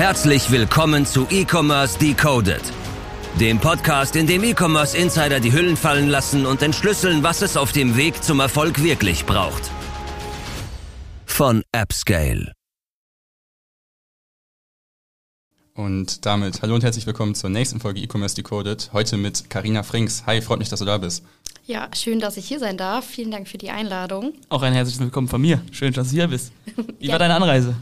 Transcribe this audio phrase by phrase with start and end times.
[0.00, 2.62] Herzlich willkommen zu E-Commerce Decoded,
[3.38, 7.72] dem Podcast, in dem E-Commerce Insider die Hüllen fallen lassen und entschlüsseln, was es auf
[7.72, 9.70] dem Weg zum Erfolg wirklich braucht.
[11.26, 12.50] Von AppScale.
[15.74, 18.94] Und damit hallo und herzlich willkommen zur nächsten Folge E-Commerce Decoded.
[18.94, 20.24] Heute mit Karina Frings.
[20.24, 21.26] Hi, freut mich, dass du da bist.
[21.66, 23.04] Ja, schön, dass ich hier sein darf.
[23.04, 24.32] Vielen Dank für die Einladung.
[24.48, 25.60] Auch ein herzliches Willkommen von mir.
[25.72, 26.52] Schön, dass du hier bist.
[26.98, 27.12] Wie ja.
[27.12, 27.76] war deine Anreise?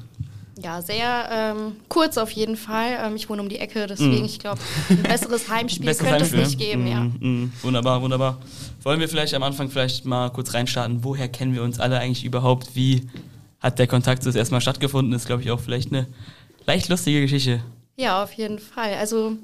[0.60, 2.98] Ja, sehr ähm, kurz auf jeden Fall.
[3.04, 4.24] Ähm, ich wohne um die Ecke, deswegen, mm.
[4.24, 6.40] ich glaube, ein besseres Heimspiel besseres könnte Heimspiel.
[6.40, 6.84] es nicht geben.
[6.84, 7.00] Mm, ja.
[7.00, 8.38] Mm, wunderbar, wunderbar.
[8.82, 11.04] Wollen wir vielleicht am Anfang vielleicht mal kurz reinstarten?
[11.04, 12.74] Woher kennen wir uns alle eigentlich überhaupt?
[12.74, 13.08] Wie
[13.60, 15.12] hat der Kontakt das erstmal stattgefunden?
[15.12, 16.08] Das ist, glaube ich, auch vielleicht eine
[16.66, 17.62] leicht lustige Geschichte.
[17.96, 18.94] Ja, auf jeden Fall.
[18.94, 19.36] Also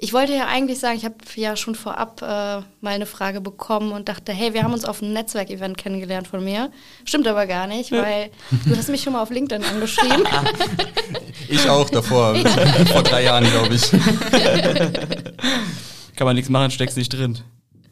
[0.00, 3.90] ich wollte ja eigentlich sagen, ich habe ja schon vorab äh, mal eine Frage bekommen
[3.90, 6.70] und dachte, hey, wir haben uns auf einem Netzwerkevent kennengelernt von mir.
[7.04, 8.30] Stimmt aber gar nicht, weil
[8.64, 10.22] du hast mich schon mal auf LinkedIn angeschrieben.
[11.48, 12.36] ich auch davor,
[12.92, 13.90] vor drei Jahren, glaube ich.
[16.16, 17.40] Kann man nichts machen, steckst nicht drin.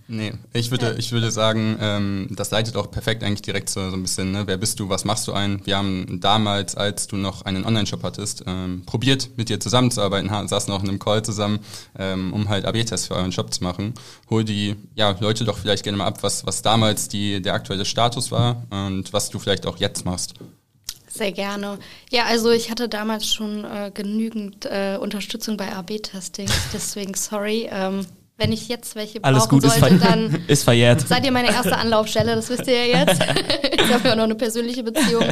[0.08, 3.96] Nee, ich würde, ich würde sagen, ähm, das leitet auch perfekt eigentlich direkt so, so
[3.96, 4.46] ein bisschen, ne?
[4.46, 5.60] wer bist du, was machst du ein?
[5.64, 10.72] Wir haben damals, als du noch einen Online-Shop hattest, ähm, probiert, mit dir zusammenzuarbeiten, saßen
[10.72, 11.58] auch in einem Call zusammen,
[11.98, 13.94] ähm, um halt AB-Tests für euren Shop zu machen.
[14.30, 17.84] Hol die ja, Leute doch vielleicht gerne mal ab, was, was damals die, der aktuelle
[17.84, 20.34] Status war und was du vielleicht auch jetzt machst.
[21.08, 21.78] Sehr gerne.
[22.10, 27.68] Ja, also ich hatte damals schon äh, genügend äh, Unterstützung bei AB-Testing, deswegen sorry.
[27.72, 28.06] Ähm,
[28.38, 31.06] wenn ich jetzt welche brauchen Alles gut, sollte, ist dann ist verjährt.
[31.06, 33.22] seid ihr meine erste Anlaufstelle, das wisst ihr ja jetzt.
[33.72, 35.24] ich habe ja noch eine persönliche Beziehung.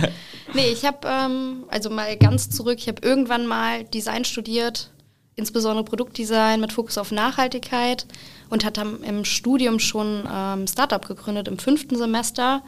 [0.55, 4.91] Nee, ich habe, ähm, also mal ganz zurück, ich habe irgendwann mal Design studiert,
[5.37, 8.07] insbesondere Produktdesign mit Fokus auf Nachhaltigkeit
[8.49, 12.63] und hatte im Studium schon ähm, Startup gegründet im fünften Semester.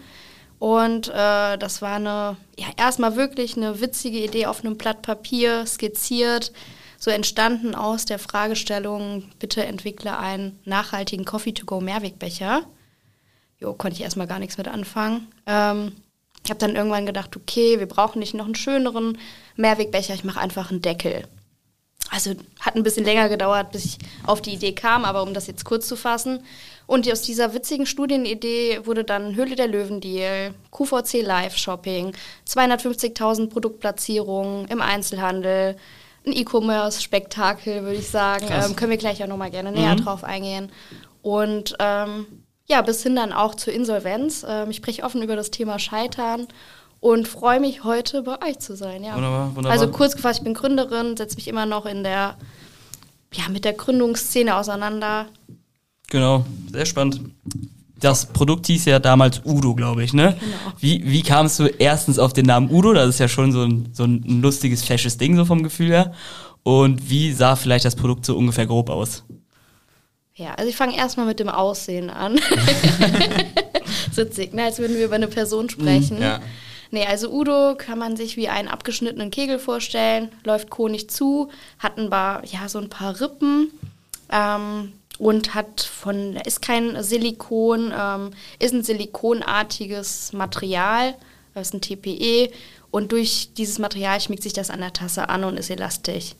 [0.58, 5.64] Und äh, das war eine, ja, erstmal wirklich eine witzige Idee auf einem Blatt Papier,
[5.66, 6.52] skizziert
[6.98, 12.62] so entstanden aus der Fragestellung, bitte entwickle einen nachhaltigen Coffee-to-go-Mehrwegbecher.
[13.58, 15.28] Jo, konnte ich erstmal gar nichts mit anfangen.
[15.46, 15.92] Ähm,
[16.44, 19.18] ich habe dann irgendwann gedacht, okay, wir brauchen nicht noch einen schöneren
[19.56, 21.24] Mehrwegbecher, ich mache einfach einen Deckel.
[22.10, 25.48] Also hat ein bisschen länger gedauert, bis ich auf die Idee kam, aber um das
[25.48, 26.44] jetzt kurz zu fassen.
[26.86, 32.12] Und aus dieser witzigen Studienidee wurde dann Höhle der Löwen-Deal, QVC Live-Shopping,
[32.46, 35.76] 250.000 Produktplatzierungen im Einzelhandel,
[36.26, 38.46] ein E-Commerce-Spektakel, würde ich sagen.
[38.50, 40.04] Ähm, können wir gleich auch nochmal gerne näher mhm.
[40.04, 40.70] drauf eingehen.
[41.22, 42.26] Und ähm,
[42.66, 44.44] ja, bis hin dann auch zur Insolvenz.
[44.48, 46.48] Ähm, ich spreche offen über das Thema Scheitern
[47.00, 49.04] und freue mich heute bei euch zu sein.
[49.04, 49.14] Ja.
[49.14, 49.72] Wunderbar, wunderbar.
[49.72, 52.36] Also kurz gefasst, ich bin Gründerin, setze mich immer noch in der,
[53.32, 55.26] ja, mit der Gründungsszene auseinander.
[56.08, 57.20] Genau, sehr spannend
[57.98, 60.36] das Produkt hieß ja damals Udo, glaube ich, ne?
[60.38, 60.56] Genau.
[60.78, 62.92] Wie, wie kamst du erstens auf den Namen Udo?
[62.92, 66.12] Das ist ja schon so ein, so ein lustiges, fesches Ding, so vom Gefühl her.
[66.62, 69.24] Und wie sah vielleicht das Produkt so ungefähr grob aus?
[70.34, 72.38] Ja, also ich fange erstmal mit dem Aussehen an.
[74.14, 74.64] Witzig, ne?
[74.64, 76.20] als würden wir über eine Person sprechen.
[76.20, 76.40] Ja.
[76.90, 81.98] Nee, also Udo kann man sich wie einen abgeschnittenen Kegel vorstellen, läuft konig zu, hat
[81.98, 83.70] ein paar, ja, so ein paar Rippen.
[84.30, 91.14] Ähm, und hat von, ist kein Silikon, ähm, ist ein silikonartiges Material,
[91.54, 92.50] das ist ein TPE
[92.90, 96.34] und durch dieses Material schmiegt sich das an der Tasse an und ist elastisch.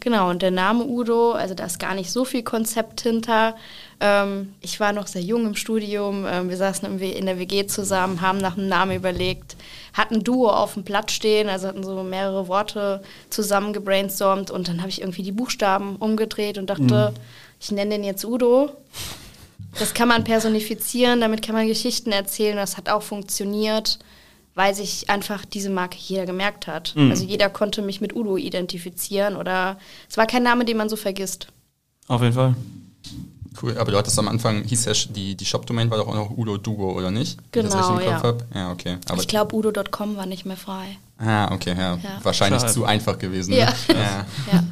[0.00, 3.54] Genau, und der Name Udo, also da ist gar nicht so viel Konzept hinter.
[4.00, 8.20] Ähm, ich war noch sehr jung im Studium, ähm, wir saßen in der WG zusammen,
[8.20, 9.54] haben nach einem Namen überlegt,
[9.92, 14.80] hatten Duo auf dem Blatt stehen, also hatten so mehrere Worte zusammen gebrainstormt und dann
[14.80, 18.70] habe ich irgendwie die Buchstaben umgedreht und dachte, mhm ich nenne den jetzt Udo.
[19.78, 22.56] Das kann man personifizieren, damit kann man Geschichten erzählen.
[22.56, 24.00] Das hat auch funktioniert,
[24.54, 26.92] weil sich einfach diese Marke jeder gemerkt hat.
[26.96, 27.10] Mhm.
[27.10, 29.78] Also jeder konnte mich mit Udo identifizieren oder
[30.10, 31.46] es war kein Name, den man so vergisst.
[32.08, 32.56] Auf jeden Fall.
[33.62, 36.30] Cool, aber du hattest am Anfang, hieß ja, die, die Shop-Domain war doch auch noch
[36.36, 37.38] Udo Dugo, oder nicht?
[37.52, 38.20] Genau, ja.
[38.54, 38.96] Ja, okay.
[39.08, 40.96] Aber ich glaube, udo.com war nicht mehr frei.
[41.18, 41.94] Ah, okay, ja.
[41.96, 42.18] ja.
[42.22, 42.72] Wahrscheinlich Schade.
[42.72, 43.52] zu einfach gewesen.
[43.52, 43.58] Ne?
[43.58, 43.74] Ja.
[43.88, 44.26] ja.
[44.52, 44.64] ja.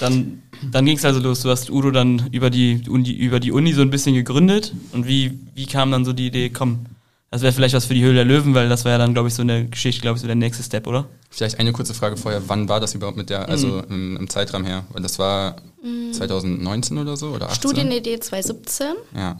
[0.00, 1.40] Dann, dann ging es also los.
[1.40, 4.72] Du hast Udo dann über die, Uni, über die Uni so ein bisschen gegründet.
[4.92, 6.86] Und wie, wie kam dann so die Idee, komm,
[7.32, 9.28] das wäre vielleicht was für die Höhle der Löwen, weil das war ja dann, glaube
[9.28, 11.06] ich, so eine Geschichte, glaube ich, so der nächste Step, oder?
[11.30, 12.42] Vielleicht eine kurze Frage vorher.
[12.46, 13.84] Wann war das überhaupt mit der, also mhm.
[13.88, 14.84] im, im, Zeitraum her?
[14.90, 16.12] Weil das war mhm.
[16.12, 17.56] 2019 oder so oder 18?
[17.56, 18.86] Studienidee 2017.
[19.16, 19.38] Ja.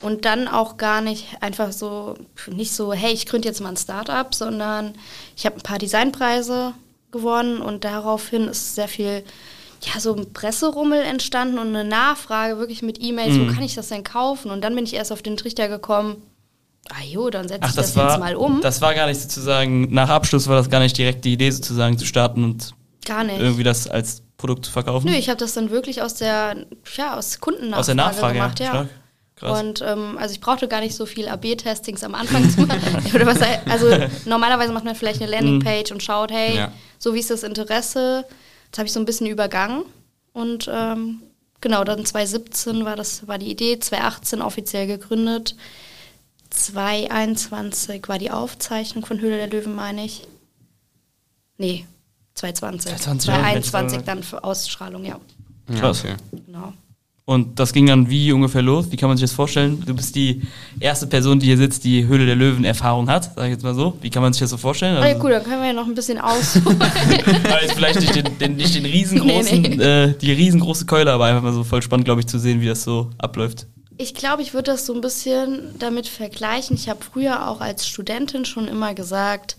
[0.00, 2.14] Und dann auch gar nicht einfach so,
[2.48, 4.94] nicht so, hey, ich gründe jetzt mal ein Startup, sondern
[5.36, 6.74] ich habe ein paar Designpreise
[7.10, 9.24] gewonnen und daraufhin ist sehr viel
[9.84, 13.48] ja, so ein Presserummel entstanden und eine Nachfrage wirklich mit E-Mails, mhm.
[13.48, 14.50] wo kann ich das denn kaufen?
[14.50, 16.22] Und dann bin ich erst auf den Trichter gekommen,
[16.90, 18.60] ah jo, dann setze ich das, das war, jetzt mal um.
[18.60, 21.98] Das war gar nicht sozusagen, nach Abschluss war das gar nicht direkt die Idee sozusagen
[21.98, 22.74] zu starten und
[23.04, 23.40] Gar nicht.
[23.40, 25.08] irgendwie das als Produkt zu verkaufen?
[25.08, 28.60] Nö, ich habe das dann wirklich aus der, ja, aus Kundennachfrage Aus der Nachfrage, gemacht,
[28.60, 28.74] ja.
[28.74, 28.86] ja.
[29.36, 29.60] Krass.
[29.60, 32.80] Und ähm, also ich brauchte gar nicht so viel AB-Testings am Anfang zu machen.
[33.68, 33.86] Also
[34.24, 36.72] normalerweise macht man vielleicht eine Landingpage und schaut, hey, Ja.
[36.98, 38.24] so wie ist das Interesse.
[38.72, 39.84] Das habe ich so ein bisschen übergangen.
[40.32, 41.20] Und ähm,
[41.60, 45.54] genau, dann 2017 war das war die Idee, 2018 offiziell gegründet.
[46.50, 50.26] 2021 war die Aufzeichnung von Höhle der Löwen, meine ich.
[51.58, 51.86] Nee,
[52.34, 52.96] 2020.
[52.96, 55.20] 2020, ja, 2021 letztes dann für Ausstrahlung, ja.
[55.68, 56.00] Ja, Krass.
[56.00, 56.16] okay.
[56.46, 56.72] Genau.
[57.24, 58.90] Und das ging dann wie ungefähr los?
[58.90, 59.82] Wie kann man sich das vorstellen?
[59.86, 60.42] Du bist die
[60.80, 63.74] erste Person, die hier sitzt, die Höhle der Löwen Erfahrung hat, sag ich jetzt mal
[63.76, 63.96] so.
[64.00, 64.96] Wie kann man sich das so vorstellen?
[64.96, 66.80] Ah, ja, gut, dann können wir ja noch ein bisschen ausholen.
[66.80, 69.84] Weil jetzt vielleicht nicht den, den, nicht den riesengroßen, Nee, nee.
[69.84, 72.66] Äh, die riesengroße Keule, aber einfach mal so voll spannend, glaube ich, zu sehen, wie
[72.66, 73.66] das so abläuft.
[73.98, 76.74] Ich glaube, ich würde das so ein bisschen damit vergleichen.
[76.74, 79.56] Ich habe früher auch als Studentin schon immer gesagt,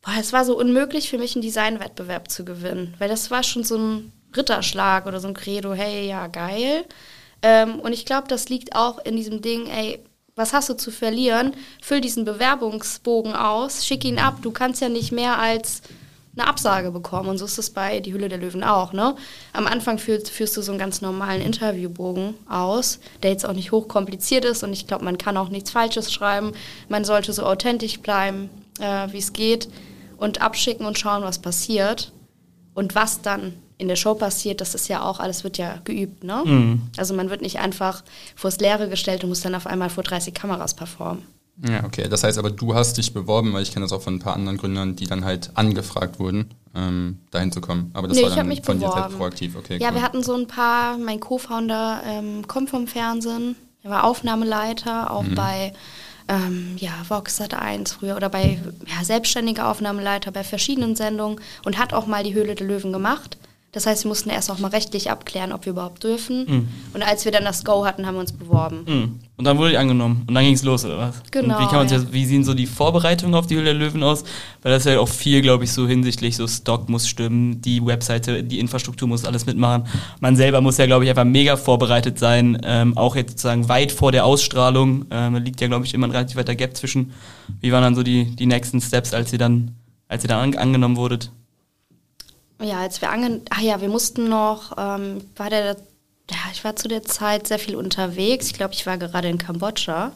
[0.00, 2.94] boah, es war so unmöglich für mich, einen Designwettbewerb zu gewinnen.
[2.98, 6.84] Weil das war schon so ein Ritterschlag oder so ein Credo, hey, ja, geil.
[7.42, 10.00] Ähm, und ich glaube, das liegt auch in diesem Ding, ey,
[10.36, 11.54] was hast du zu verlieren?
[11.80, 14.38] Füll diesen Bewerbungsbogen aus, schick ihn ab.
[14.42, 15.82] Du kannst ja nicht mehr als
[16.36, 17.28] eine Absage bekommen.
[17.28, 18.92] Und so ist es bei Die Hülle der Löwen auch.
[18.92, 19.14] Ne?
[19.52, 23.72] Am Anfang führst, führst du so einen ganz normalen Interviewbogen aus, der jetzt auch nicht
[23.72, 24.64] hochkompliziert ist.
[24.64, 26.52] Und ich glaube, man kann auch nichts Falsches schreiben.
[26.88, 29.68] Man sollte so authentisch bleiben, äh, wie es geht.
[30.16, 32.12] Und abschicken und schauen, was passiert.
[32.74, 36.22] Und was dann in der Show passiert, das ist ja auch, alles wird ja geübt.
[36.24, 36.78] Ne?
[36.96, 38.04] Also man wird nicht einfach
[38.36, 41.22] vors Leere gestellt und muss dann auf einmal vor 30 Kameras performen.
[41.68, 42.08] Ja, okay.
[42.08, 44.34] Das heißt aber, du hast dich beworben, weil ich kenne das auch von ein paar
[44.34, 47.90] anderen Gründern, die dann halt angefragt wurden, ähm, dahin zu kommen.
[47.94, 49.00] Aber das Nee, war ich dann von dir beworben.
[49.02, 49.78] selbst proaktiv, okay.
[49.80, 49.94] Ja, cool.
[49.96, 53.54] wir hatten so ein paar, mein Co-Founder ähm, kommt vom Fernsehen,
[53.84, 55.34] er war Aufnahmeleiter, auch Mhm.
[55.34, 55.72] bei
[56.26, 61.78] ähm, ja, Vox Sat 1 früher oder bei ja, selbstständiger Aufnahmeleiter bei verschiedenen Sendungen und
[61.78, 63.36] hat auch mal die Höhle der Löwen gemacht.
[63.74, 66.46] Das heißt, wir mussten erst auch mal rechtlich abklären, ob wir überhaupt dürfen.
[66.46, 66.68] Mhm.
[66.94, 68.84] Und als wir dann das Go hatten, haben wir uns beworben.
[68.86, 69.20] Mhm.
[69.36, 71.16] Und dann wurde ich angenommen und dann ging es los, oder was?
[71.32, 71.96] Genau, Und wie, kann ja.
[71.96, 74.22] das, wie sehen so die Vorbereitungen auf die Höhle der Löwen aus?
[74.62, 77.84] Weil das ist ja auch viel, glaube ich, so hinsichtlich so Stock muss stimmen, die
[77.84, 79.88] Webseite, die Infrastruktur muss alles mitmachen.
[80.20, 83.90] Man selber muss ja, glaube ich, einfach mega vorbereitet sein, ähm, auch jetzt sozusagen weit
[83.90, 85.06] vor der Ausstrahlung.
[85.10, 87.10] Ähm, da liegt ja, glaube ich, immer ein relativ weiter Gap zwischen.
[87.60, 89.72] Wie waren dann so die, die nächsten Steps, als ihr dann,
[90.06, 91.32] als ihr dann an, angenommen wurdet?
[92.64, 93.42] Ja, als wir ange...
[93.50, 94.72] Ach ja, wir mussten noch...
[94.76, 95.76] Ähm, war der...
[96.30, 98.46] Ja, ich war zu der Zeit sehr viel unterwegs.
[98.46, 100.12] Ich glaube, ich war gerade in Kambodscha.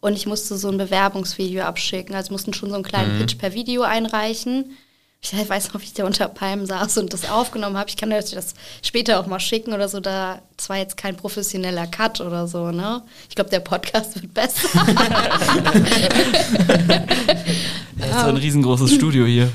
[0.00, 2.14] Und ich musste so ein Bewerbungsvideo abschicken.
[2.14, 4.76] Also mussten schon so einen kleinen Pitch per Video einreichen.
[5.22, 7.90] Ich weiß noch, wie ich da unter Palmen saß und das aufgenommen habe.
[7.90, 10.00] Ich kann euch das später auch mal schicken oder so.
[10.00, 13.02] Da das war jetzt kein professioneller Cut oder so, ne?
[13.28, 14.68] Ich glaube, der Podcast wird besser.
[18.00, 19.50] Das ist so ein riesengroßes Studio hier.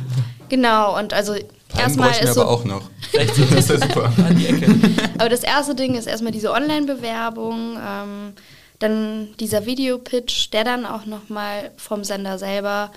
[0.50, 1.36] genau, und also
[1.77, 2.89] erstmal ist aber so auch noch.
[3.13, 4.12] Das ist ja super.
[4.18, 4.75] an die Ecke.
[5.18, 8.33] Aber das erste Ding ist erstmal diese Online-Bewerbung, ähm,
[8.80, 12.92] dann dieser Videopitch, der dann auch nochmal vom Sender selber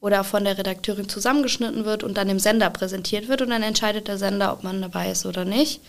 [0.00, 4.08] oder von der Redakteurin zusammengeschnitten wird und dann dem Sender präsentiert wird und dann entscheidet
[4.08, 5.80] der Sender, ob man dabei ist oder nicht.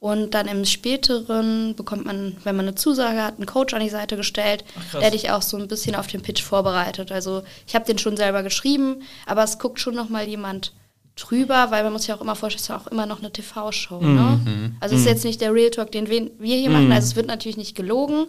[0.00, 3.88] Und dann im späteren bekommt man, wenn man eine Zusage hat, einen Coach an die
[3.88, 7.12] Seite gestellt, Ach, der dich auch so ein bisschen auf den Pitch vorbereitet.
[7.12, 10.72] Also ich habe den schon selber geschrieben, aber es guckt schon nochmal jemand
[11.16, 13.30] drüber, weil man muss sich auch immer vorstellen, es ist ja auch immer noch eine
[13.32, 14.00] TV-Show.
[14.00, 14.40] Ne?
[14.44, 14.76] Mhm.
[14.80, 16.90] Also es ist jetzt nicht der Real Talk, den wir hier machen.
[16.90, 18.26] Also es wird natürlich nicht gelogen,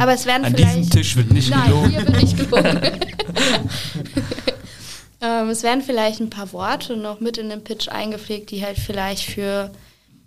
[0.00, 0.46] aber es werden Mhm.
[0.48, 0.76] An vielleicht...
[0.76, 1.90] diesem Tisch wird nicht Nein, gelogen.
[1.90, 2.80] hier wird nicht gelogen.
[5.20, 8.78] ähm, es werden vielleicht ein paar Worte noch mit in den Pitch eingepflegt, die halt
[8.78, 9.70] vielleicht für,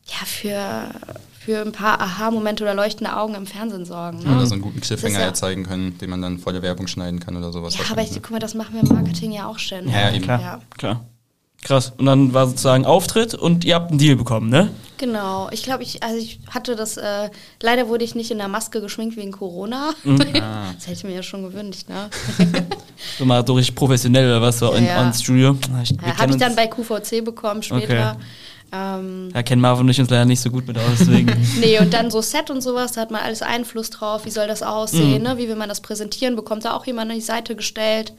[0.05, 0.89] ja, für,
[1.39, 4.20] für ein paar Aha-Momente oder leuchtende Augen im Fernsehen sorgen.
[4.24, 4.36] Ne?
[4.36, 7.20] Oder so einen guten Cliffhanger ja- erzeigen können, den man dann vor der Werbung schneiden
[7.20, 7.75] kann oder sowas.
[7.77, 8.20] Ja, aber ich, ne?
[8.22, 9.93] guck mal, das machen wir im Marketing ja auch ständig.
[9.93, 10.24] Ja, eben.
[10.24, 10.60] Klar, Ja.
[10.77, 11.05] klar.
[11.63, 11.91] Krass.
[11.97, 14.69] Und dann war sozusagen Auftritt und ihr habt einen Deal bekommen, ne?
[14.99, 15.49] Genau.
[15.51, 17.29] Ich glaube, ich, also ich hatte das, äh,
[17.61, 19.91] leider wurde ich nicht in der Maske geschminkt wegen Corona.
[20.39, 20.71] Ah.
[20.75, 22.09] Das hätte ich mir ja schon gewünscht, ne?
[23.17, 25.03] So mal so richtig professionell oder was so in, Ja.
[25.05, 25.55] ins Studio.
[25.75, 28.17] Ah, Ich, Ja, Habe ich dann bei QVC bekommen später.
[28.71, 31.31] Ähm, Ja, kennen Marvin und ich uns leider nicht so gut mit aus, deswegen.
[31.59, 34.25] nee, und dann so Set und sowas, da hat man alles Einfluss drauf.
[34.25, 34.67] Wie soll das Mhm.
[34.67, 35.23] aussehen?
[35.23, 35.37] Ne?
[35.37, 36.35] Wie will man das präsentieren?
[36.35, 38.13] Bekommt da auch jemand an die Seite gestellt?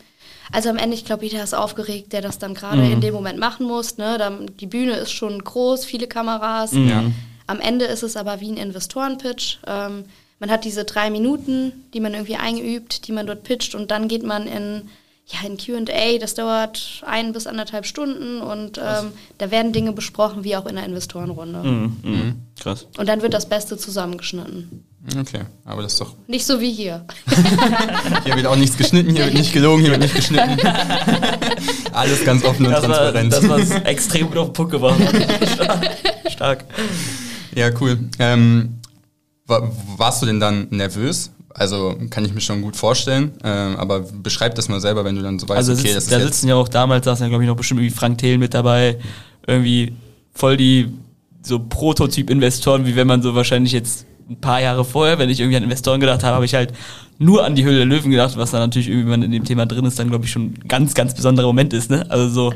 [0.52, 2.92] Also am Ende, ich glaube, jeder ist aufgeregt, der das dann gerade Mhm.
[2.92, 3.98] in dem Moment machen muss.
[3.98, 4.16] Ne?
[4.18, 6.72] Dann, die Bühne ist schon groß, viele Kameras.
[6.72, 6.88] Mhm.
[6.88, 7.04] Ja.
[7.46, 9.58] Am Ende ist es aber wie ein Investorenpitch.
[9.66, 10.04] Ähm,
[10.40, 14.08] man hat diese drei Minuten, die man irgendwie eingeübt, die man dort pitcht und dann
[14.08, 14.88] geht man in
[15.30, 20.42] ja, ein QA, das dauert ein bis anderthalb Stunden und ähm, da werden Dinge besprochen,
[20.42, 21.62] wie auch in der Investorenrunde.
[21.62, 22.34] Mhm, mhm.
[22.58, 22.86] Krass.
[22.96, 24.84] Und dann wird das Beste zusammengeschnitten.
[25.20, 26.14] Okay, aber das ist doch.
[26.26, 27.04] Nicht so wie hier.
[28.24, 30.58] Hier wird auch nichts geschnitten, hier wird nicht gelogen, hier wird nicht geschnitten.
[31.92, 33.32] Alles ganz offen und Das war, transparent.
[33.32, 34.98] das war extrem gut auf den Punkt gebracht.
[36.30, 36.64] Stark.
[37.54, 37.98] Ja, cool.
[38.18, 38.80] Ähm,
[39.46, 41.30] wa- warst du denn dann nervös?
[41.58, 45.22] Also kann ich mir schon gut vorstellen, ähm, aber beschreib das mal selber, wenn du
[45.22, 47.24] dann so weißt, Also okay, sitz, das ist da jetzt sitzen ja auch damals, saßen
[47.24, 48.98] ja glaube ich noch bestimmt irgendwie Frank Thelen mit dabei,
[49.46, 49.92] irgendwie
[50.34, 50.88] voll die
[51.42, 55.56] so Prototyp-Investoren, wie wenn man so wahrscheinlich jetzt ein paar Jahre vorher, wenn ich irgendwie
[55.56, 56.72] an Investoren gedacht habe, habe ich halt
[57.18, 59.44] nur an die Höhle der Löwen gedacht, was dann natürlich irgendwie, wenn man in dem
[59.44, 62.06] Thema drin ist, dann glaube ich schon ein ganz, ganz besonderer Moment ist, ne?
[62.10, 62.52] Also so,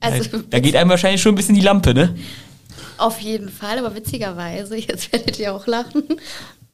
[0.00, 2.14] Also- da, da geht einem wahrscheinlich schon ein bisschen die Lampe, ne?
[2.98, 6.04] Auf jeden Fall, aber witzigerweise, jetzt werdet ihr auch lachen,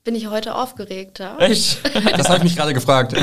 [0.05, 1.37] bin ich heute aufgeregter.
[1.41, 1.79] Echt?
[2.17, 3.15] Das habe ich mich gerade gefragt,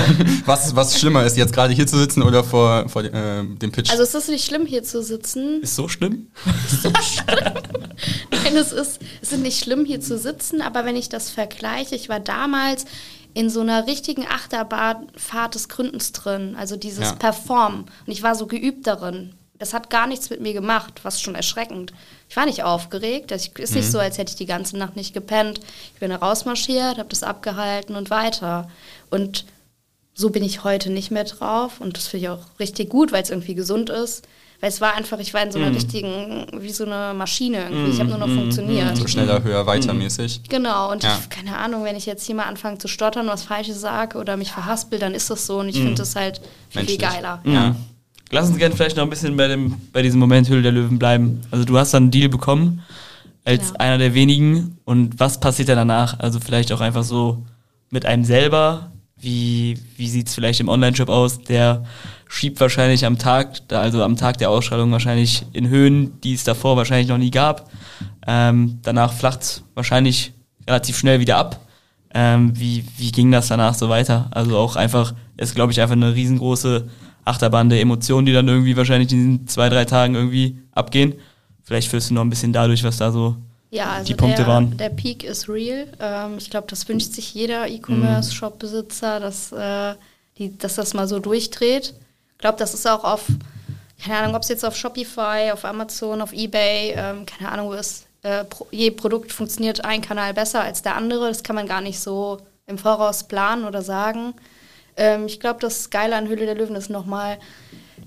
[0.45, 3.89] was, was schlimmer ist, jetzt gerade hier zu sitzen oder vor, vor äh, dem Pitch.
[3.91, 5.61] Also es ist nicht schlimm, hier zu sitzen.
[5.61, 6.27] Ist so schlimm?
[8.31, 11.95] Nein, es ist, es ist nicht schlimm, hier zu sitzen, aber wenn ich das vergleiche,
[11.95, 12.85] ich war damals
[13.33, 17.15] in so einer richtigen Achterbahnfahrt des Gründens drin, also dieses Ja.
[17.15, 17.81] Performen.
[18.05, 19.35] Und ich war so geübt darin.
[19.61, 21.93] Das hat gar nichts mit mir gemacht, was schon erschreckend.
[22.27, 23.31] Ich war nicht aufgeregt.
[23.31, 25.59] Es ist nicht so, als hätte ich die ganze Nacht nicht gepennt.
[25.93, 28.67] Ich bin da rausmarschiert, habe das abgehalten und weiter.
[29.11, 29.45] Und
[30.15, 31.79] so bin ich heute nicht mehr drauf.
[31.79, 34.27] Und das finde ich auch richtig gut, weil es irgendwie gesund ist.
[34.61, 37.91] Weil es war einfach, ich war in so einer richtigen, wie so eine Maschine irgendwie.
[37.91, 38.97] Ich habe nur noch funktioniert.
[38.97, 40.41] so schneller, höher, weiter mäßig.
[40.49, 41.19] Genau, und Ja.
[41.21, 44.37] ich, keine Ahnung, wenn ich jetzt hier mal anfange zu stottern, was Falsches sage oder
[44.37, 47.41] mich verhaspel, dann ist das so und ich finde das halt viel, viel geiler.
[47.43, 47.75] Ja.
[48.31, 50.97] Lass uns gerne vielleicht noch ein bisschen bei, dem, bei diesem Moment Höhle der Löwen
[50.97, 51.41] bleiben.
[51.51, 52.81] Also du hast dann einen Deal bekommen
[53.43, 53.79] als Genau.
[53.79, 54.77] einer der wenigen.
[54.85, 56.19] Und was passiert dann danach?
[56.19, 57.45] Also vielleicht auch einfach so
[57.89, 58.91] mit einem selber.
[59.17, 61.41] Wie, wie sieht es vielleicht im Online-Shop aus?
[61.43, 61.83] Der
[62.27, 66.77] schiebt wahrscheinlich am Tag, also am Tag der Ausstrahlung wahrscheinlich in Höhen, die es davor
[66.77, 67.69] wahrscheinlich noch nie gab.
[68.25, 70.31] Ähm, danach flacht wahrscheinlich
[70.67, 71.59] relativ schnell wieder ab.
[72.13, 74.27] Ähm, wie, wie ging das danach so weiter?
[74.31, 76.87] Also auch einfach, ist glaube ich einfach eine riesengroße
[77.25, 81.15] Achterbahn der Emotionen, die dann irgendwie wahrscheinlich in diesen zwei, drei Tagen irgendwie abgehen.
[81.63, 83.35] Vielleicht führst du noch ein bisschen dadurch, was da so
[83.69, 84.77] Ja, also die Punkte der, waren.
[84.77, 85.87] der Peak ist real.
[85.99, 87.67] Ähm, ich glaube, das wünscht sich jeder.
[87.67, 89.95] E-Commerce-Shop-Besitzer, dass, äh,
[90.37, 91.93] die, dass das mal so durchdreht.
[92.33, 93.27] Ich glaube, das ist auch auf,
[94.03, 97.73] keine Ahnung, ob es jetzt auf Shopify, auf Amazon, auf Ebay, ähm, keine Ahnung, wo
[97.73, 101.27] es äh, pro, je Produkt funktioniert ein Kanal besser als der andere.
[101.27, 104.33] Das kann man gar nicht so im Voraus planen oder sagen.
[104.97, 107.37] Ähm, ich glaube, das Geile an Höhle der Löwen ist nochmal,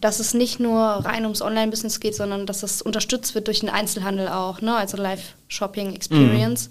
[0.00, 3.70] dass es nicht nur rein ums Online-Business geht, sondern dass es unterstützt wird durch den
[3.70, 4.74] Einzelhandel auch, ne?
[4.76, 6.70] also Live-Shopping-Experience.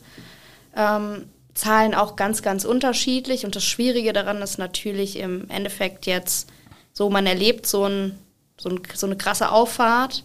[0.76, 6.50] Ähm, Zahlen auch ganz, ganz unterschiedlich und das Schwierige daran ist natürlich im Endeffekt jetzt
[6.94, 8.18] so, man erlebt so, ein,
[8.58, 10.24] so, ein, so eine krasse Auffahrt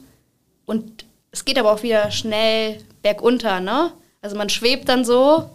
[0.64, 3.92] und es geht aber auch wieder schnell bergunter, ne?
[4.22, 5.50] Also man schwebt dann so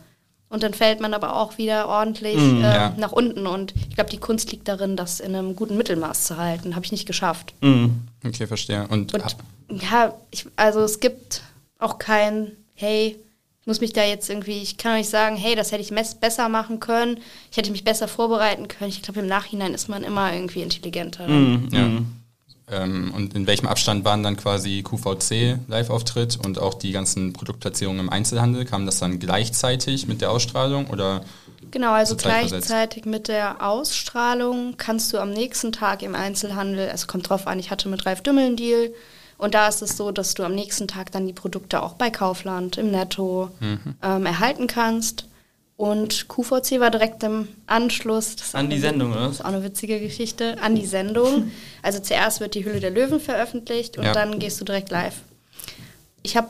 [0.54, 2.94] und dann fällt man aber auch wieder ordentlich äh, ja.
[2.96, 3.48] nach unten.
[3.48, 6.76] Und ich glaube, die Kunst liegt darin, das in einem guten Mittelmaß zu halten.
[6.76, 7.56] Habe ich nicht geschafft.
[7.62, 8.02] Mhm.
[8.24, 8.88] Okay, verstehe.
[8.88, 9.12] Und,
[9.68, 11.42] Und ja, ich, also es gibt
[11.80, 13.18] auch kein, hey,
[13.62, 15.92] ich muss mich da jetzt irgendwie, ich kann auch nicht sagen, hey, das hätte ich
[16.20, 17.18] besser machen können,
[17.50, 18.90] ich hätte mich besser vorbereiten können.
[18.90, 21.28] Ich glaube, im Nachhinein ist man immer irgendwie intelligenter.
[21.28, 21.70] Mhm.
[21.72, 21.90] ja.
[22.72, 28.02] Ähm, und in welchem Abstand waren dann quasi QVC Live-Auftritt und auch die ganzen Produktplatzierungen
[28.02, 28.66] im Einzelhandel?
[28.66, 31.22] Kam das dann gleichzeitig mit der Ausstrahlung oder?
[31.72, 37.30] Genau, also gleichzeitig mit der Ausstrahlung kannst du am nächsten Tag im Einzelhandel, es kommt
[37.30, 38.92] drauf an, ich hatte mit Ralf Dümmel einen Deal
[39.38, 42.10] und da ist es so, dass du am nächsten Tag dann die Produkte auch bei
[42.12, 43.96] Kaufland im Netto Mhm.
[44.02, 45.26] ähm, erhalten kannst.
[45.76, 48.36] Und QVC war direkt im Anschluss.
[48.54, 49.22] An die Sendung, oder?
[49.28, 50.62] Das ist auch eine witzige Geschichte.
[50.62, 51.52] An die Sendung.
[51.82, 54.14] Also zuerst wird die Hülle der Löwen veröffentlicht und Ja.
[54.14, 55.16] dann gehst du direkt live.
[56.22, 56.48] Ich habe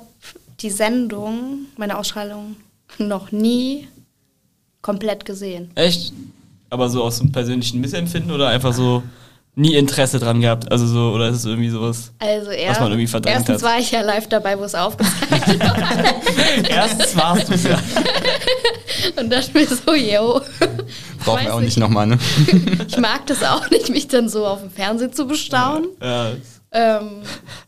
[0.60, 2.56] die Sendung, meine Ausstrahlung,
[3.00, 3.88] noch nie
[4.84, 5.72] komplett gesehen.
[5.74, 6.14] Echt?
[6.70, 9.02] Aber so aus einem persönlichen Missempfinden oder einfach so
[9.56, 10.72] nie Interesse dran gehabt?
[10.72, 12.12] Also so, oder ist es irgendwie sowas?
[12.20, 13.72] Also erst, man irgendwie verdrängt erstens hat.
[13.72, 16.70] war ich ja live dabei, wo es aufgezeichnet wurde.
[16.70, 17.78] Erstens warst du ja.
[19.22, 20.42] und dachte mir so, yo.
[21.24, 21.66] Brauchen wir auch ich.
[21.66, 22.18] nicht nochmal, ne?
[22.88, 25.88] Ich mag das auch nicht, mich dann so auf dem Fernsehen zu bestaunen.
[26.02, 26.32] ja.
[26.76, 27.22] Ähm,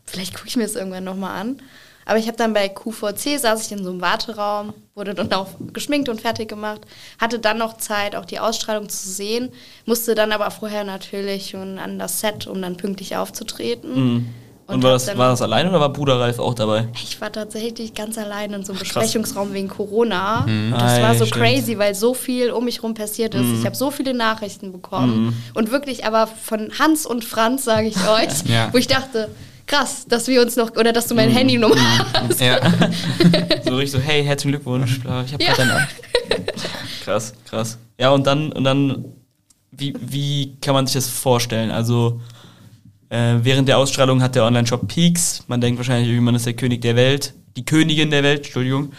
[0.04, 1.62] vielleicht gucke ich mir das irgendwann nochmal an.
[2.06, 5.48] Aber ich habe dann bei QVC, saß ich in so einem Warteraum, wurde dann auch
[5.72, 6.80] geschminkt und fertig gemacht,
[7.20, 9.50] hatte dann noch Zeit, auch die Ausstrahlung zu sehen,
[9.84, 14.32] musste dann aber vorher natürlich schon an das Set, um dann pünktlich aufzutreten.
[14.68, 16.88] Und, war, das, war das allein oder war Bruder Ralf auch dabei?
[16.94, 20.40] Ich war tatsächlich ganz allein in so einem Besprechungsraum wegen Corona.
[20.46, 20.72] Mhm.
[20.72, 21.44] Das Ah, war so stimmt.
[21.44, 23.46] crazy, weil so viel um mich rum passiert ist.
[23.60, 25.40] Ich habe so viele Nachrichten bekommen.
[25.54, 28.68] Und wirklich aber von Hans und Franz, sage ich euch, Ja.
[28.72, 29.28] wo ich dachte,
[29.66, 31.76] krass, dass wir uns noch, oder dass du meine Handynummer
[32.14, 32.40] hast.
[32.40, 32.58] Ja.
[33.64, 35.00] So richtig so, hey, herzlichen Glückwunsch.
[35.00, 35.48] bla, Ich hab Ja.
[35.54, 35.88] grad deine
[37.04, 37.78] Krass, krass.
[37.98, 39.04] Ja, und dann, und dann,
[39.72, 41.70] wie, wie kann man sich das vorstellen?
[41.70, 42.20] Also,
[43.08, 45.44] äh, während der Ausstrahlung hat der Online-Shop Peaks.
[45.48, 48.92] Man denkt wahrscheinlich, man ist der König der Welt, die Königin der Welt, Entschuldigung.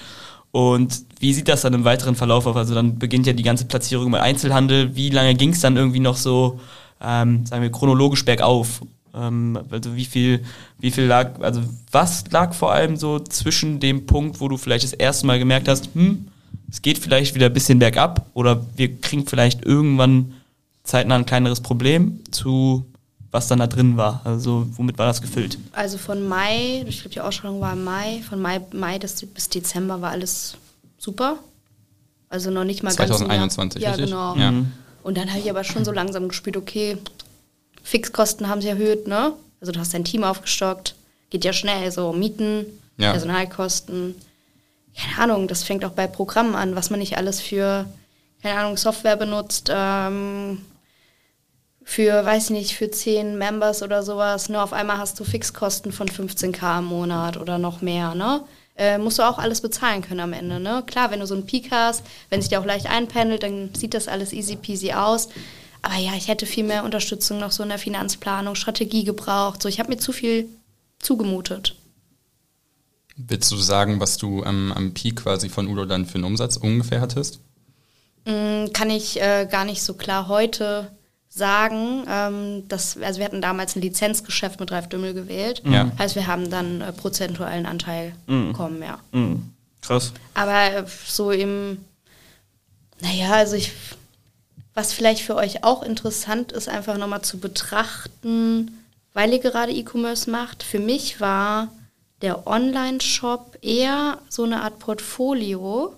[0.52, 2.56] Und wie sieht das dann im weiteren Verlauf auf?
[2.56, 4.96] Also dann beginnt ja die ganze Platzierung im Einzelhandel.
[4.96, 6.60] Wie lange ging es dann irgendwie noch so,
[7.02, 8.82] ähm, sagen wir, chronologisch bergauf?
[9.18, 10.44] Ähm, also wie viel,
[10.80, 14.84] wie viel lag, also was lag vor allem so zwischen dem Punkt, wo du vielleicht
[14.84, 16.28] das erste Mal gemerkt hast, hm,
[16.70, 20.34] es geht vielleicht wieder ein bisschen bergab oder wir kriegen vielleicht irgendwann
[20.84, 22.86] zeitnah ein kleineres Problem zu
[23.32, 24.22] was dann da drin war.
[24.24, 25.58] Also womit war das gefüllt?
[25.74, 29.50] Also von Mai, ich glaube, die Ausstrahlung war im Mai, von Mai, Mai bis, bis
[29.50, 30.56] Dezember war alles
[30.98, 31.38] super.
[32.30, 33.00] Also noch nicht mal ganz.
[33.00, 33.50] ein Jahr.
[33.50, 34.06] 2021, Ja, richtig?
[34.06, 34.36] genau.
[34.36, 34.54] Ja.
[35.04, 36.98] Und dann habe ich aber schon so langsam gespürt, okay,
[37.88, 39.32] Fixkosten haben sich erhöht, ne?
[39.62, 40.94] Also du hast dein Team aufgestockt,
[41.30, 42.66] geht ja schnell, so Mieten,
[42.98, 43.12] Ja.
[43.12, 44.16] Personalkosten.
[44.96, 47.86] Keine Ahnung, das fängt auch bei Programmen an, was man nicht alles für,
[48.42, 50.66] keine Ahnung, Software benutzt, ähm,
[51.84, 55.94] für, weiß ich nicht, für 10 Members oder sowas, ne, auf einmal hast du Fixkosten
[55.94, 58.42] von 15k im Monat oder noch mehr, ne?
[58.76, 60.84] Äh, musst du auch alles bezahlen können am Ende, ne?
[60.86, 63.94] Klar, wenn du so einen Peak hast, wenn sich der auch leicht einpendelt, dann sieht
[63.94, 65.30] das alles easy peasy aus.
[65.88, 69.62] Aber ja, ich hätte viel mehr Unterstützung noch so in der Finanzplanung, Strategie gebraucht.
[69.62, 70.50] So, ich habe mir zu viel
[71.00, 71.76] zugemutet.
[73.16, 76.58] Willst du sagen, was du ähm, am Peak quasi von Udo dann für einen Umsatz
[76.58, 77.40] ungefähr hattest?
[78.26, 80.92] Mm, Kann ich äh, gar nicht so klar heute
[81.30, 82.04] sagen.
[82.10, 85.62] Ähm, dass, also wir hatten damals ein Lizenzgeschäft mit Ralf Dümmel gewählt.
[85.66, 85.90] Ja.
[85.98, 89.00] Heißt, wir haben dann äh, prozentualen Anteil bekommen, ja.
[89.14, 89.54] Mhm.
[89.80, 90.12] Krass.
[90.34, 91.78] Aber äh, so im,
[93.00, 93.72] naja, also ich,
[94.78, 98.78] was vielleicht für euch auch interessant ist, einfach nochmal zu betrachten,
[99.16, 100.62] weil ihr gerade E-Commerce macht.
[100.62, 101.70] Für mich war
[102.22, 105.96] der Online-Shop eher so eine Art Portfolio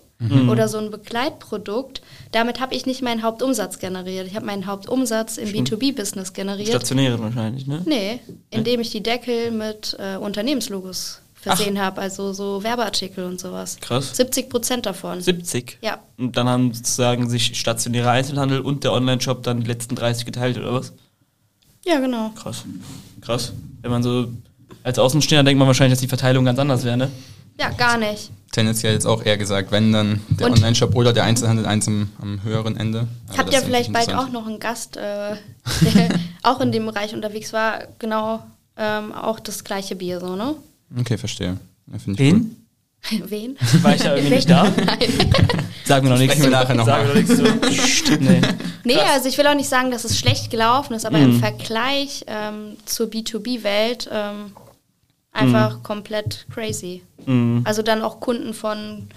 [0.48, 2.00] oder so ein Begleitprodukt.
[2.32, 4.26] Damit habe ich nicht meinen Hauptumsatz generiert.
[4.26, 6.68] Ich habe meinen Hauptumsatz im B2B-Business generiert.
[6.68, 7.82] Stationäre wahrscheinlich, ne?
[7.84, 13.78] Nee, indem ich die Deckel mit äh, Unternehmenslogos versehen habe, also so Werbeartikel und sowas.
[13.80, 14.16] Krass.
[14.16, 15.20] 70 Prozent davon.
[15.20, 15.78] 70.
[15.80, 15.98] Ja.
[16.18, 20.58] Und dann haben sozusagen sich stationärer Einzelhandel und der Online-Shop dann die letzten 30 geteilt,
[20.58, 20.92] oder was?
[21.84, 22.30] Ja, genau.
[22.30, 22.64] Krass.
[23.22, 23.52] Krass.
[23.80, 24.28] Wenn man so
[24.82, 27.10] als Außenstehender denkt man wahrscheinlich, dass die Verteilung ganz anders wäre, ne?
[27.58, 28.30] Ja, gar nicht.
[28.52, 32.42] Tendenziell jetzt auch eher gesagt, wenn dann der Online-Shop oder der Einzelhandel eins am, am
[32.42, 33.06] höheren Ende.
[33.28, 35.00] Aber Habt ihr vielleicht bald auch noch einen Gast, äh,
[35.82, 36.08] der
[36.42, 37.80] auch in dem Bereich unterwegs war?
[37.98, 38.42] Genau,
[38.76, 40.56] ähm, auch das gleiche Bier, so, ne?
[40.98, 41.56] Okay, verstehe.
[41.92, 42.56] Ja, find ich Wen?
[43.30, 43.56] Wen?
[43.82, 44.64] War ich da irgendwie nicht da?
[45.84, 46.34] Sagen wir noch nichts.
[46.36, 47.14] Sprechen wir nachher noch Sagen wir
[47.48, 48.16] noch nichts zu.
[48.16, 48.40] Nee.
[48.84, 51.24] Nee, also ich will auch nicht sagen, dass es schlecht gelaufen ist, aber Mhm.
[51.24, 54.52] im Vergleich ähm, zur B2B-Welt ähm,
[55.32, 57.02] einfach komplett crazy.
[57.26, 57.62] Mhm.
[57.64, 59.08] Also dann auch Kunden von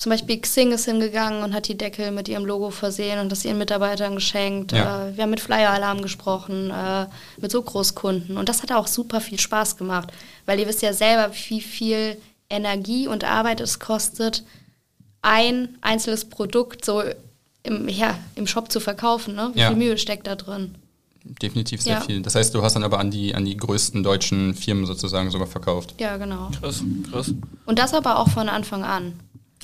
[0.00, 3.44] zum Beispiel Xing ist hingegangen und hat die Deckel mit ihrem Logo versehen und das
[3.44, 4.72] ihren Mitarbeitern geschenkt.
[4.72, 5.08] Ja.
[5.08, 7.04] Äh, wir haben mit Flyer-Alarm gesprochen, äh,
[7.38, 8.38] mit so Großkunden.
[8.38, 10.08] Und das hat auch super viel Spaß gemacht,
[10.46, 12.16] weil ihr wisst ja selber, wie viel
[12.48, 14.42] Energie und Arbeit es kostet,
[15.20, 17.02] ein einzelnes Produkt so
[17.62, 19.34] im, ja, im Shop zu verkaufen.
[19.34, 19.50] Ne?
[19.52, 19.68] Wie Ja.
[19.68, 20.76] viel Mühe steckt da drin?
[21.24, 22.00] Definitiv sehr Ja.
[22.00, 22.22] viel.
[22.22, 25.46] Das heißt, du hast dann aber an die, an die größten deutschen Firmen sozusagen sogar
[25.46, 25.94] verkauft.
[26.00, 26.50] Ja, genau.
[26.58, 27.34] Krass, krass.
[27.66, 29.12] Und das aber auch von Anfang an.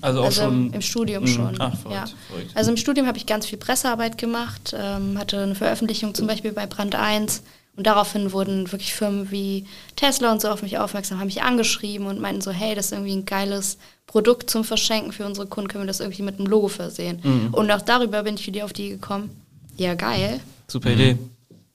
[0.02, 0.72] Also auch also schon.
[0.72, 1.28] im Studium Mhm.
[1.28, 1.60] schon.
[1.60, 2.04] Ah, verrückt, ja.
[2.28, 2.50] verrückt.
[2.54, 6.52] Also im Studium habe ich ganz viel Pressearbeit gemacht, ähm, hatte eine Veröffentlichung zum Beispiel
[6.52, 7.42] bei Brand 1
[7.76, 9.64] und daraufhin wurden wirklich Firmen wie
[9.96, 12.92] Tesla und so auf mich aufmerksam, haben mich angeschrieben und meinten so, hey, das ist
[12.92, 16.46] irgendwie ein geiles Produkt zum Verschenken für unsere Kunden, können wir das irgendwie mit einem
[16.46, 17.20] Logo versehen.
[17.22, 17.54] Mhm.
[17.54, 19.30] Und auch darüber bin ich wieder auf die gekommen.
[19.76, 20.40] Ja, geil.
[20.68, 21.18] Super Idee.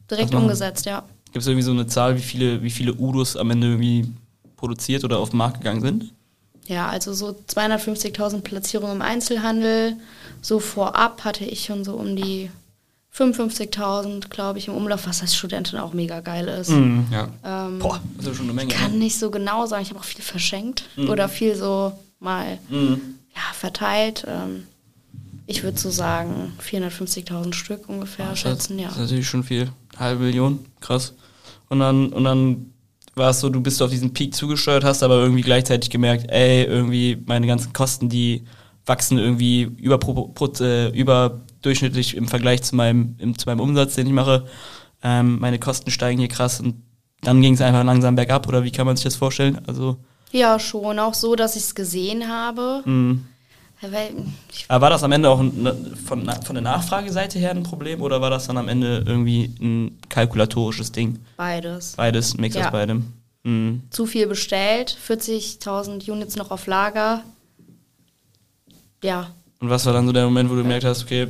[0.09, 1.03] Direkt umgesetzt, ja.
[1.25, 4.05] Gibt es irgendwie so eine Zahl, wie viele, wie viele Udos am Ende irgendwie
[4.57, 6.13] produziert oder auf den Markt gegangen sind?
[6.67, 9.95] Ja, also so 250.000 Platzierungen im Einzelhandel.
[10.41, 12.49] So vorab hatte ich schon so um die
[13.15, 16.69] 55.000, glaube ich, im Umlauf, was als Studentin auch mega geil ist.
[16.69, 17.27] Ja.
[17.43, 18.73] Ähm, Boah, das ist schon eine Menge.
[18.73, 18.99] kann ne?
[18.99, 19.83] nicht so genau sagen.
[19.83, 23.01] Ich habe auch viel verschenkt oder viel so mal Mhm.
[23.35, 24.25] ja, verteilt.
[24.27, 24.63] Ähm,
[25.45, 28.87] ich würde so sagen 450.000 Stück ungefähr schätzen, ja.
[28.87, 29.69] Das ist natürlich schon viel.
[29.97, 31.13] Halbe Million, krass.
[31.67, 32.70] Und dann, und dann
[33.15, 36.63] war es so, du bist auf diesen Peak zugesteuert, hast aber irgendwie gleichzeitig gemerkt, ey,
[36.63, 38.43] irgendwie meine ganzen Kosten, die
[38.85, 39.99] wachsen irgendwie über,
[40.59, 44.45] äh, überdurchschnittlich im Vergleich zu meinem, im, zu meinem Umsatz, den ich mache.
[45.03, 46.75] Ähm, meine Kosten steigen hier krass und
[47.21, 49.59] dann ging es einfach langsam bergab oder wie kann man sich das vorstellen?
[49.67, 49.97] Also
[50.31, 50.97] Ja, schon.
[50.99, 52.81] Auch so, dass ich es gesehen habe.
[52.85, 53.25] Mhm.
[53.81, 54.11] Weil
[54.67, 55.67] Aber war das am Ende auch ein,
[56.05, 59.97] von, von der Nachfrageseite her ein Problem oder war das dann am Ende irgendwie ein
[60.09, 61.17] kalkulatorisches Ding?
[61.37, 61.93] beides.
[61.95, 62.65] Beides, ein Mix Ja.
[62.67, 63.11] aus beidem.
[63.43, 63.81] Mhm.
[63.89, 67.23] Zu viel bestellt, 40.000 Units noch auf Lager.
[69.03, 71.27] Ja, Und was war dann so der Moment, wo du gemerkt hast, okay,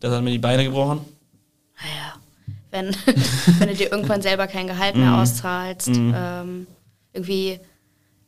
[0.00, 1.00] das hat mir die Beine gebrochen?
[1.82, 2.14] naja,
[2.70, 2.96] wenn,
[3.58, 6.66] wenn du dir irgendwann selber kein Gehalt mehr auszahlst, ähm,
[7.12, 7.58] irgendwie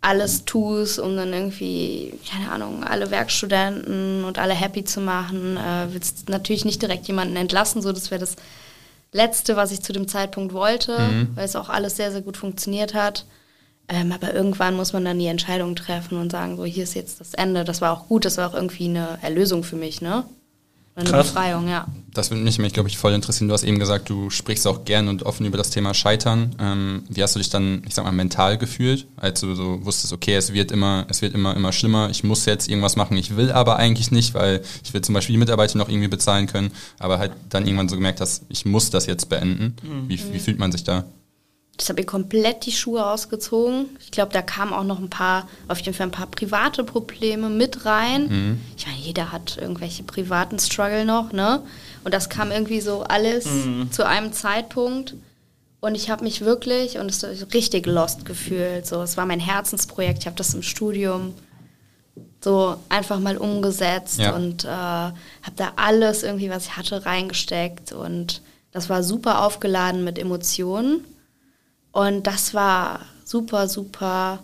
[0.03, 5.87] alles tust, um dann irgendwie, keine Ahnung, alle Werkstudenten und alle happy zu machen, äh,
[5.93, 8.37] willst natürlich nicht direkt jemanden entlassen, so das wäre das
[9.12, 10.97] Letzte, was ich zu dem Zeitpunkt wollte,
[11.35, 13.27] weil es auch alles sehr, sehr gut funktioniert hat.
[13.88, 17.21] Ähm, aber irgendwann muss man dann die Entscheidung treffen und sagen, so hier ist jetzt
[17.21, 17.65] das Ende.
[17.65, 20.25] Das war auch gut, das war auch irgendwie eine Erlösung für mich, ne?
[20.95, 21.29] Eine Krass.
[21.29, 21.87] Befreiung, ja.
[22.13, 23.49] Das würde mich, mich glaube ich, voll interessieren.
[23.49, 26.55] Du hast eben gesagt, du sprichst auch gern und offen über das Thema Scheitern.
[26.61, 30.13] Ähm, wie hast du dich dann, ich sag mal, mental gefühlt, als du so wusstest,
[30.13, 33.37] okay, es wird immer, es wird immer, immer schlimmer, ich muss jetzt irgendwas machen, ich
[33.37, 36.71] will aber eigentlich nicht, weil ich will zum Beispiel die Mitarbeiter noch irgendwie bezahlen können,
[36.99, 39.75] aber halt dann irgendwann so gemerkt hast, ich muss das jetzt beenden.
[40.09, 41.05] Wie, wie fühlt man sich da?
[41.79, 43.87] Das habe ich komplett die Schuhe ausgezogen.
[44.01, 47.49] Ich glaube, da kamen auch noch ein paar, auf jeden Fall ein paar private Probleme
[47.49, 48.61] mit rein.
[48.77, 51.63] Ich meine, jeder hat irgendwelche privaten Struggle noch, ne?
[52.05, 53.47] Und das kam irgendwie so alles
[53.91, 55.15] zu einem Zeitpunkt.
[55.81, 58.87] Und ich habe mich wirklich, und es richtig lost gefühlt.
[58.87, 60.21] So, es war mein Herzensprojekt.
[60.21, 61.35] Ich habe das im Studium
[62.41, 64.35] so einfach mal umgesetzt Ja.
[64.37, 65.15] und äh, habe
[65.57, 67.93] da alles irgendwie, was ich hatte, reingesteckt.
[67.93, 71.05] Und das war super aufgeladen mit Emotionen.
[71.93, 74.41] Und das war super, super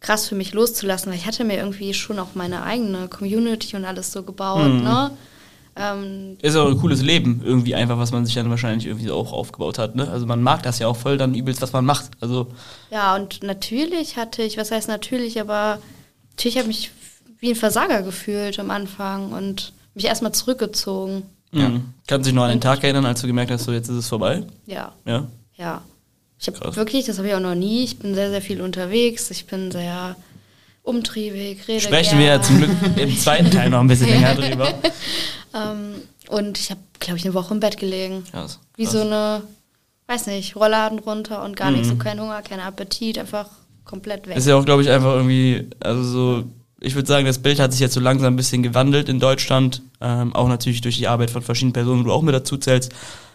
[0.00, 3.84] krass für mich loszulassen, weil ich hatte mir irgendwie schon auch meine eigene Community und
[3.84, 5.10] alles so gebaut, ne?
[5.74, 9.32] Ähm, Ist auch ein cooles Leben irgendwie einfach, was man sich dann wahrscheinlich irgendwie auch
[9.32, 9.96] aufgebaut hat.
[9.96, 10.06] Ne?
[10.06, 12.10] Also man mag das ja auch voll dann übelst, was man macht.
[12.20, 12.48] Also
[12.90, 15.78] ja, und natürlich hatte ich, was heißt natürlich, aber
[16.32, 16.90] natürlich habe ich mich
[17.38, 21.22] wie ein Versager gefühlt am Anfang und mich erstmal zurückgezogen.
[21.52, 21.70] ja.
[22.06, 23.96] kannst du dich noch an den Tag erinnern, als du gemerkt hast, so jetzt ist
[23.96, 24.44] es vorbei?
[24.66, 25.26] Ja, Ja.
[25.56, 25.82] ja.
[26.42, 29.30] Ich habe wirklich, das habe ich auch noch nie, ich bin sehr, sehr viel unterwegs,
[29.30, 30.16] ich bin sehr
[30.82, 32.42] umtriebig, rede Sprechen wir ja gern.
[32.44, 34.74] zum Glück im zweiten Teil noch ein bisschen länger drüber.
[35.54, 35.96] Ähm,
[36.28, 38.24] und ich habe, glaube ich, eine Woche im Bett gelegen.
[38.30, 38.58] Krass.
[38.76, 38.94] Wie Krass.
[38.94, 38.98] Mhm.
[38.98, 39.42] so eine,
[40.06, 43.50] weiß nicht, Rollladen runter und gar nichts, so kein Hunger, kein Appetit, einfach
[43.84, 44.38] komplett weg.
[44.38, 46.44] Ist ja auch, glaube ich, einfach irgendwie, also so,
[46.80, 49.82] ich würde sagen, das Bild hat sich jetzt so langsam ein bisschen gewandelt in Deutschland.
[50.00, 52.92] Ähm, auch natürlich durch die Arbeit von verschiedenen Personen, wo du auch mit dazu zählst.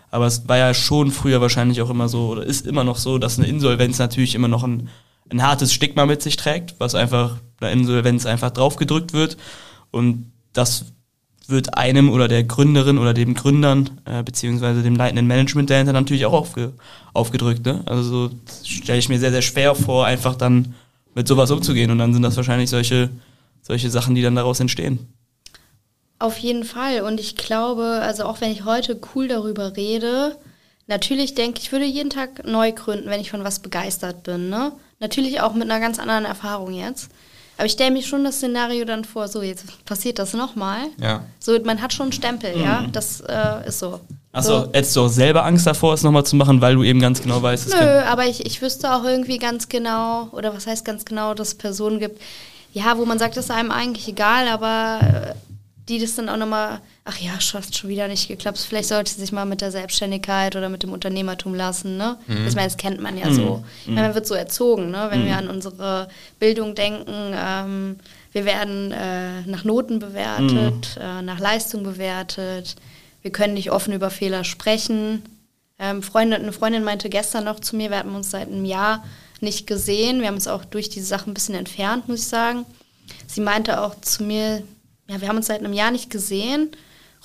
[0.09, 3.17] Aber es war ja schon früher wahrscheinlich auch immer so, oder ist immer noch so,
[3.17, 4.89] dass eine Insolvenz natürlich immer noch ein,
[5.29, 9.37] ein hartes Stigma mit sich trägt, was einfach einer Insolvenz einfach draufgedrückt wird.
[9.91, 10.85] Und das
[11.47, 16.25] wird einem oder der Gründerin oder dem Gründern, äh, beziehungsweise dem leitenden Management dahinter natürlich
[16.25, 16.73] auch aufge,
[17.13, 17.65] aufgedrückt.
[17.65, 17.81] Ne?
[17.85, 20.75] Also so stelle ich mir sehr, sehr schwer vor, einfach dann
[21.15, 21.91] mit sowas umzugehen.
[21.91, 23.09] Und dann sind das wahrscheinlich solche,
[23.61, 25.07] solche Sachen, die dann daraus entstehen.
[26.19, 27.01] Auf jeden Fall.
[27.01, 30.35] Und ich glaube, also auch wenn ich heute cool darüber rede,
[30.87, 34.49] natürlich denke ich, würde jeden Tag neu gründen, wenn ich von was begeistert bin.
[34.49, 34.71] Ne?
[34.99, 37.09] Natürlich auch mit einer ganz anderen Erfahrung jetzt.
[37.57, 40.81] Aber ich stelle mich schon das Szenario dann vor, so jetzt passiert das nochmal.
[41.01, 41.23] Ja.
[41.39, 42.85] So, man hat schon einen Stempel, ja.
[42.91, 43.99] Das äh, ist so.
[44.31, 44.69] Achso, so.
[44.73, 47.41] hättest du auch selber Angst davor, es nochmal zu machen, weil du eben ganz genau
[47.41, 51.05] weißt, es Nö, aber ich, ich wüsste auch irgendwie ganz genau, oder was heißt ganz
[51.05, 52.21] genau, dass es Personen gibt,
[52.73, 55.33] ja, wo man sagt, das ist einem eigentlich egal, aber äh,
[55.89, 58.57] die das dann auch nochmal, ach ja, schafft schon wieder nicht geklappt.
[58.59, 62.17] Vielleicht sollte sie sich mal mit der Selbstständigkeit oder mit dem Unternehmertum lassen, ne?
[62.47, 63.63] Ich meine, das kennt man ja so.
[63.85, 65.07] Ich meine, man wird so erzogen, ne?
[65.09, 67.95] Wenn wir an unsere Bildung denken, ähm,
[68.33, 72.75] wir werden äh, nach Noten bewertet, äh, nach Leistung bewertet.
[73.21, 75.23] Wir können nicht offen über Fehler sprechen.
[75.79, 79.03] Ähm, Freundin, eine Freundin meinte gestern noch zu mir, wir hatten uns seit einem Jahr
[79.39, 80.19] nicht gesehen.
[80.19, 82.65] Wir haben uns auch durch diese Sachen ein bisschen entfernt, muss ich sagen.
[83.25, 84.63] Sie meinte auch zu mir,
[85.09, 86.69] ja, wir haben uns seit einem Jahr nicht gesehen.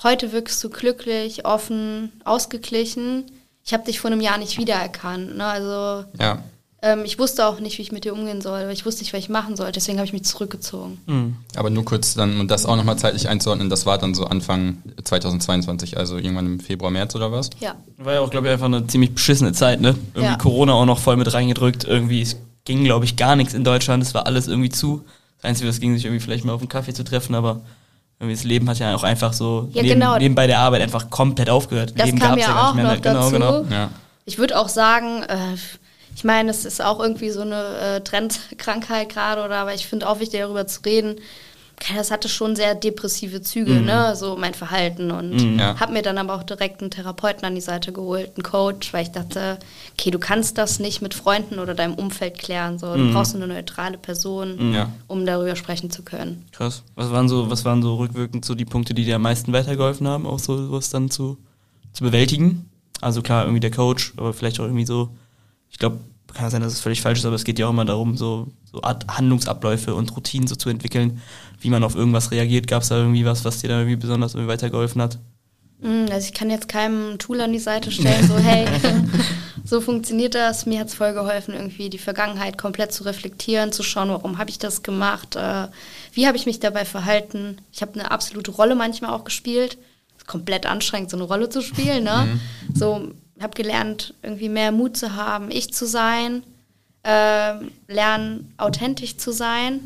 [0.01, 3.25] Heute wirkst du glücklich, offen, ausgeglichen.
[3.65, 5.37] Ich habe dich vor einem Jahr nicht wiedererkannt.
[5.37, 5.45] Ne?
[5.45, 6.39] Also Ja.
[6.81, 8.61] ähm, ich wusste auch nicht, wie ich mit dir umgehen soll.
[8.65, 9.71] weil Ich wusste nicht, was ich machen soll.
[9.71, 10.99] Deswegen habe ich mich zurückgezogen.
[11.05, 11.35] Mhm.
[11.55, 14.81] Aber nur kurz dann, um das auch nochmal zeitlich einzuordnen, das war dann so Anfang
[15.03, 17.49] 2022, also irgendwann im Februar, März oder was?
[17.59, 17.75] Ja.
[17.97, 19.95] War ja auch, glaube ich, einfach eine ziemlich beschissene Zeit, ne?
[20.13, 20.37] Irgendwie Ja.
[20.37, 21.83] Corona auch noch voll mit reingedrückt.
[21.85, 24.03] Irgendwie, es ging, glaube ich, gar nichts in Deutschland.
[24.03, 25.05] Es war alles irgendwie zu.
[25.43, 27.59] Das Einzige, was ging, sich irgendwie vielleicht mal auf einen Kaffee zu treffen, aber
[28.17, 30.17] irgendwie das Leben hat ja auch einfach so Ja, neben, genau.
[30.17, 31.93] nebenbei der Arbeit einfach komplett aufgehört.
[31.97, 32.93] Das Leben kam ja gar auch nicht mehr.
[32.95, 33.31] noch genau, dazu.
[33.33, 33.63] genau.
[33.69, 33.89] Ja.
[34.23, 35.35] Ich würde auch sagen, äh,
[36.15, 40.07] ich meine, es ist auch irgendwie so eine äh, Trendkrankheit gerade, oder aber ich finde
[40.07, 41.15] auch wichtig, darüber zu reden.
[41.97, 43.85] Das hatte schon sehr depressive Züge, Mhm.
[43.85, 45.59] ne, so mein Verhalten und Mhm.
[45.59, 45.79] Ja.
[45.79, 49.03] habe mir dann aber auch direkt einen Therapeuten an die Seite geholt, einen Coach, weil
[49.03, 49.57] ich dachte,
[49.93, 53.13] okay, du kannst das nicht mit Freunden oder deinem Umfeld klären, so, du Mhm.
[53.13, 54.89] brauchst eine neutrale Person, Ja.
[55.07, 56.45] um darüber sprechen zu können.
[56.51, 56.83] Krass.
[56.95, 60.07] Was waren so, was waren so rückwirkend so die Punkte, die dir am meisten weitergeholfen
[60.07, 61.37] haben, auch so was dann zu,
[61.91, 62.69] zu bewältigen?
[63.01, 65.09] Also klar, irgendwie der Coach, aber vielleicht auch irgendwie so,
[65.69, 65.97] ich glaube,
[66.33, 68.47] kann sein, dass es völlig falsch ist, aber es geht ja auch immer darum, so,
[68.71, 71.21] so Art Handlungsabläufe und Routinen so zu entwickeln,
[71.59, 72.67] wie man auf irgendwas reagiert.
[72.67, 75.19] Gab es da irgendwie was, was dir da irgendwie besonders irgendwie weitergeholfen hat?
[75.81, 78.65] Mm, Also ich kann jetzt keinem ein Tool an die Seite stellen, so hey,
[79.65, 80.65] so funktioniert das.
[80.65, 84.49] Mir hat es voll geholfen, irgendwie die Vergangenheit komplett zu reflektieren, zu schauen, warum habe
[84.49, 85.67] ich das gemacht, äh,
[86.13, 87.57] wie habe ich mich dabei verhalten.
[87.71, 89.77] Ich habe eine absolute Rolle manchmal auch gespielt.
[90.17, 92.03] Ist komplett anstrengend, so eine Rolle zu spielen.
[92.03, 92.39] Ne?
[92.73, 96.43] So habe gelernt, irgendwie mehr Mut zu haben, ich zu sein,
[97.03, 99.79] ähm, lernen, authentisch zu sein.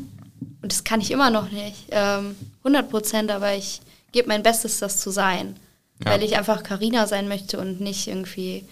[0.62, 3.80] Und das kann ich immer noch nicht, ähm, 100 Prozent, aber ich
[4.12, 5.56] gebe mein Bestes, das zu sein.
[6.04, 6.12] Ja.
[6.12, 8.64] Weil ich einfach Karina sein möchte und nicht irgendwie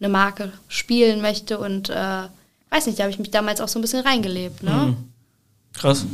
[0.00, 1.58] eine Marke spielen möchte.
[1.58, 2.22] Und äh,
[2.70, 4.62] weiß nicht, da habe ich mich damals auch so ein bisschen reingelebt.
[4.62, 4.70] Ne?
[4.70, 4.96] Mhm.
[5.72, 6.04] Krass.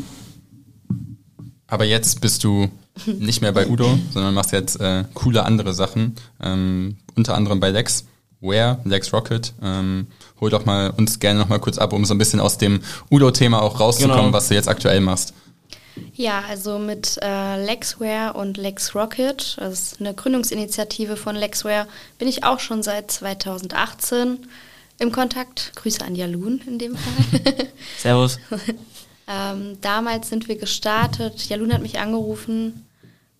[1.66, 2.70] Aber jetzt bist du
[3.06, 6.14] nicht mehr bei Udo, sondern machst jetzt äh, coole andere Sachen.
[6.42, 8.04] Ähm, unter anderem bei Lex.
[8.40, 8.78] Where?
[8.84, 9.54] Lex Rocket.
[9.62, 10.06] Ähm,
[10.40, 12.80] hol doch mal uns gerne noch mal kurz ab, um so ein bisschen aus dem
[13.10, 14.32] Udo-Thema auch rauszukommen, Genau.
[14.32, 15.32] was du jetzt aktuell machst.
[16.12, 21.86] Ja, also mit äh, Lexware und Lex Rocket, das ist eine Gründungsinitiative von Lexware,
[22.18, 24.38] bin ich auch schon seit 2018
[24.98, 25.72] im Kontakt.
[25.76, 27.40] Grüße an Jalun in dem Fall.
[27.98, 28.38] Servus.
[29.28, 31.48] ähm, damals sind wir gestartet.
[31.48, 32.86] Jalun hat mich angerufen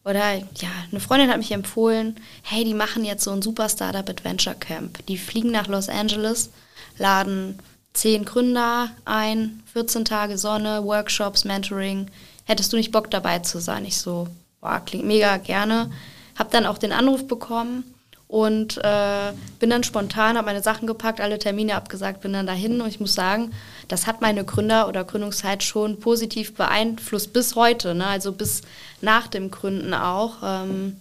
[0.05, 4.09] oder ja, eine Freundin hat mich empfohlen, hey, die machen jetzt so ein Super Startup
[4.09, 5.05] Adventure Camp.
[5.07, 6.51] Die fliegen nach Los Angeles,
[6.99, 7.59] laden
[7.95, 12.11] zehn Gründer ein, 14 Tage Sonne, Workshops, Mentoring.
[12.45, 13.85] Hättest du nicht Bock dabei zu sein?
[13.87, 14.29] Ich so,
[14.61, 15.91] boah, klingt mega gerne.
[16.39, 17.94] Hab dann auch den Anruf bekommen
[18.29, 22.81] und äh, bin dann spontan, habe meine Sachen gepackt, alle Termine abgesagt, bin dann dahin
[22.81, 23.53] und ich muss sagen,
[23.89, 28.07] das hat meine Gründer- oder Gründungszeit schon positiv beeinflusst bis heute, ne?
[28.07, 28.63] also bis
[29.01, 30.37] nach dem Gründen auch.
[30.43, 30.97] Ähm,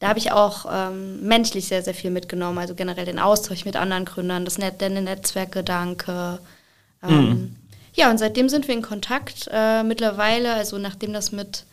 [0.00, 3.76] da habe ich auch ähm, menschlich sehr, sehr viel mitgenommen, also generell den Austausch mit
[3.76, 6.38] anderen Gründern, das Net der Netzwerkgedanke.
[7.02, 7.56] Ähm,
[7.94, 9.48] Ja, und seitdem sind wir in Kontakt.
[9.52, 11.64] Äh, mittlerweile, also nachdem das mit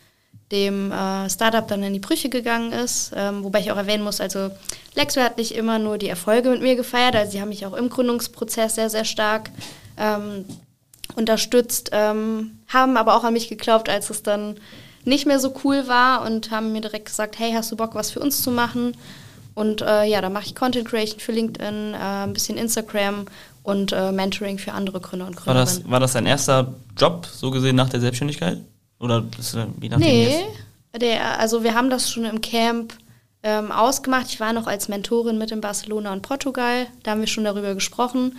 [0.52, 4.20] dem äh, Startup dann in die Brüche gegangen ist, ähm, wobei ich auch erwähnen muss,
[4.20, 4.50] also
[4.94, 7.74] Lexware hat nicht immer nur die Erfolge mit mir gefeiert, also sie haben mich auch
[7.74, 9.50] im Gründungsprozess sehr, sehr stark
[9.96, 10.44] ähm,
[11.16, 14.56] unterstützt, ähm, haben aber auch an mich geglaubt, als es dann
[15.04, 18.10] nicht mehr so cool war und haben mir direkt gesagt, hey, hast du Bock, was
[18.10, 18.96] für uns zu machen?
[19.54, 23.26] Und äh, ja, da mache ich Content Creation für LinkedIn, äh, ein bisschen Instagram
[23.62, 25.82] und äh, Mentoring für andere Gründer und War Gründerinnen.
[25.82, 28.58] das, war das dein erster Job, so gesehen, nach der Selbstständigkeit?
[28.98, 30.44] Oder ist, äh, je nachdem Nee,
[30.98, 32.94] der, also wir haben das schon im Camp
[33.42, 34.26] ähm, ausgemacht.
[34.28, 36.86] Ich war noch als Mentorin mit in Barcelona und Portugal.
[37.02, 38.36] Da haben wir schon darüber gesprochen.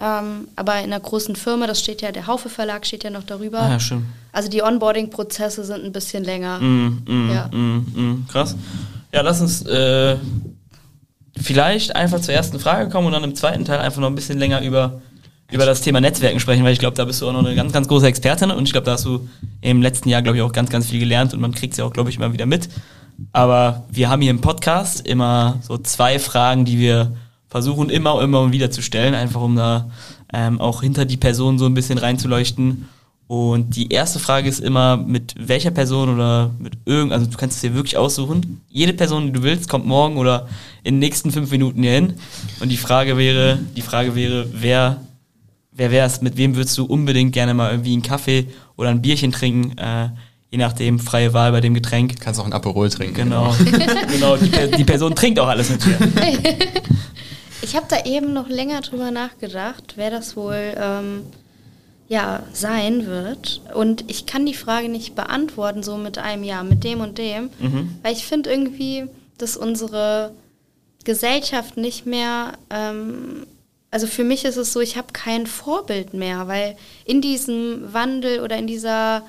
[0.00, 3.24] Ähm, aber in einer großen Firma, das steht ja, der Haufe Verlag steht ja noch
[3.24, 3.60] darüber.
[3.60, 4.06] Ah, ja, stimmt.
[4.32, 6.60] Also die Onboarding-Prozesse sind ein bisschen länger.
[6.60, 7.48] Mm, mm, Ja.
[7.52, 8.54] mm, mm, krass.
[9.12, 10.16] Ja, lass uns äh,
[11.36, 14.38] vielleicht einfach zur ersten Frage kommen und dann im zweiten Teil einfach noch ein bisschen
[14.38, 15.00] länger über,
[15.50, 17.72] über das Thema Netzwerken sprechen, weil ich glaube, da bist du auch noch eine ganz,
[17.72, 19.28] ganz große Expertin und ich glaube, da hast du
[19.60, 21.84] im letzten Jahr, glaube ich, auch ganz, ganz viel gelernt und man kriegt es ja
[21.84, 22.68] auch, glaube ich, immer wieder mit.
[23.32, 27.12] Aber wir haben hier im Podcast immer so zwei Fragen, die wir
[27.48, 29.90] versuchen immer und immer wieder zu stellen, einfach um da
[30.32, 32.86] ähm, auch hinter die Person so ein bisschen reinzuleuchten.
[33.26, 37.56] Und die erste Frage ist immer, mit welcher Person oder mit irgend, also du kannst
[37.56, 38.62] es dir wirklich aussuchen.
[38.70, 40.48] Jede Person, die du willst, kommt morgen oder
[40.82, 42.14] in den nächsten fünf Minuten hier hin.
[42.60, 45.02] Und die Frage wäre, die Frage wäre, wer,
[45.78, 49.32] wer wär's, mit wem würdest du unbedingt gerne mal irgendwie einen Kaffee oder ein Bierchen
[49.32, 50.10] trinken, äh,
[50.50, 52.20] je nachdem, freie Wahl bei dem Getränk.
[52.20, 53.14] Kannst auch ein Aperol trinken.
[53.14, 53.54] Genau,
[54.12, 55.98] genau, die, Per- die Person trinkt auch alles mit dir.
[57.60, 61.22] Ich habe da eben noch länger drüber nachgedacht, wer das wohl ähm,
[62.08, 63.60] ja, sein wird.
[63.74, 67.50] Und ich kann die Frage nicht beantworten, so mit einem Ja, mit dem und dem.
[67.58, 67.96] Mhm.
[68.02, 69.04] Weil ich finde irgendwie,
[69.38, 70.30] dass unsere
[71.04, 73.44] Gesellschaft nicht mehr, ähm,
[73.90, 78.40] also für mich ist es so, ich habe kein Vorbild mehr, weil in diesem Wandel
[78.40, 79.22] oder in dieser,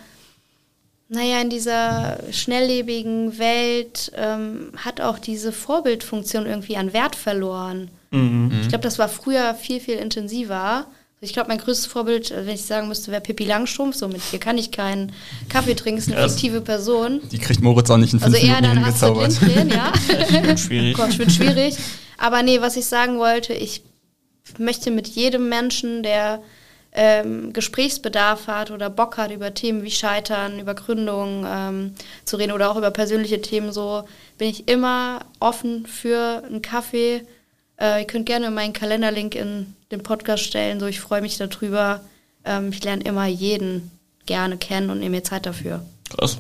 [1.08, 7.90] naja, in dieser schnelllebigen Welt ähm, hat auch diese Vorbildfunktion irgendwie an Wert verloren.
[8.12, 8.52] Mhm.
[8.62, 10.86] Ich glaube, das war früher viel, viel intensiver.
[11.22, 13.96] Ich glaube, mein größtes Vorbild, äh, wenn ich sagen müsste, wäre Pippi Langstrumpf.
[13.96, 15.12] So mit hier kann ich keinen
[15.48, 16.34] Kaffee trinken, ist eine Krass.
[16.34, 17.22] fiktive Person.
[17.32, 19.42] Die kriegt Moritz auch nicht in fünf Also eher Minuten dann Astrid hingezaubert.
[19.42, 20.44] Lindgren, ja.
[20.48, 20.98] Wird schwierig.
[20.98, 21.78] Gott, wird schwierig.
[22.18, 23.82] Aber nee, was ich sagen wollte, ich
[24.58, 26.42] möchte mit jedem Menschen, der
[26.92, 31.94] ähm, Gesprächsbedarf hat oder Bock hat, über Themen wie Scheitern, über Gründung ähm,
[32.26, 34.04] zu reden oder auch über persönliche Themen, so
[34.38, 37.22] bin ich immer offen für einen Kaffee.
[37.80, 42.02] Äh, ihr könnt gerne meinen Kalenderlink in den Podcast stellen, so ich freue mich darüber.
[42.44, 43.92] Ähm, ich lerne immer jeden
[44.26, 45.84] gerne kennen und nehme mir Zeit dafür.
[46.10, 46.40] Krass.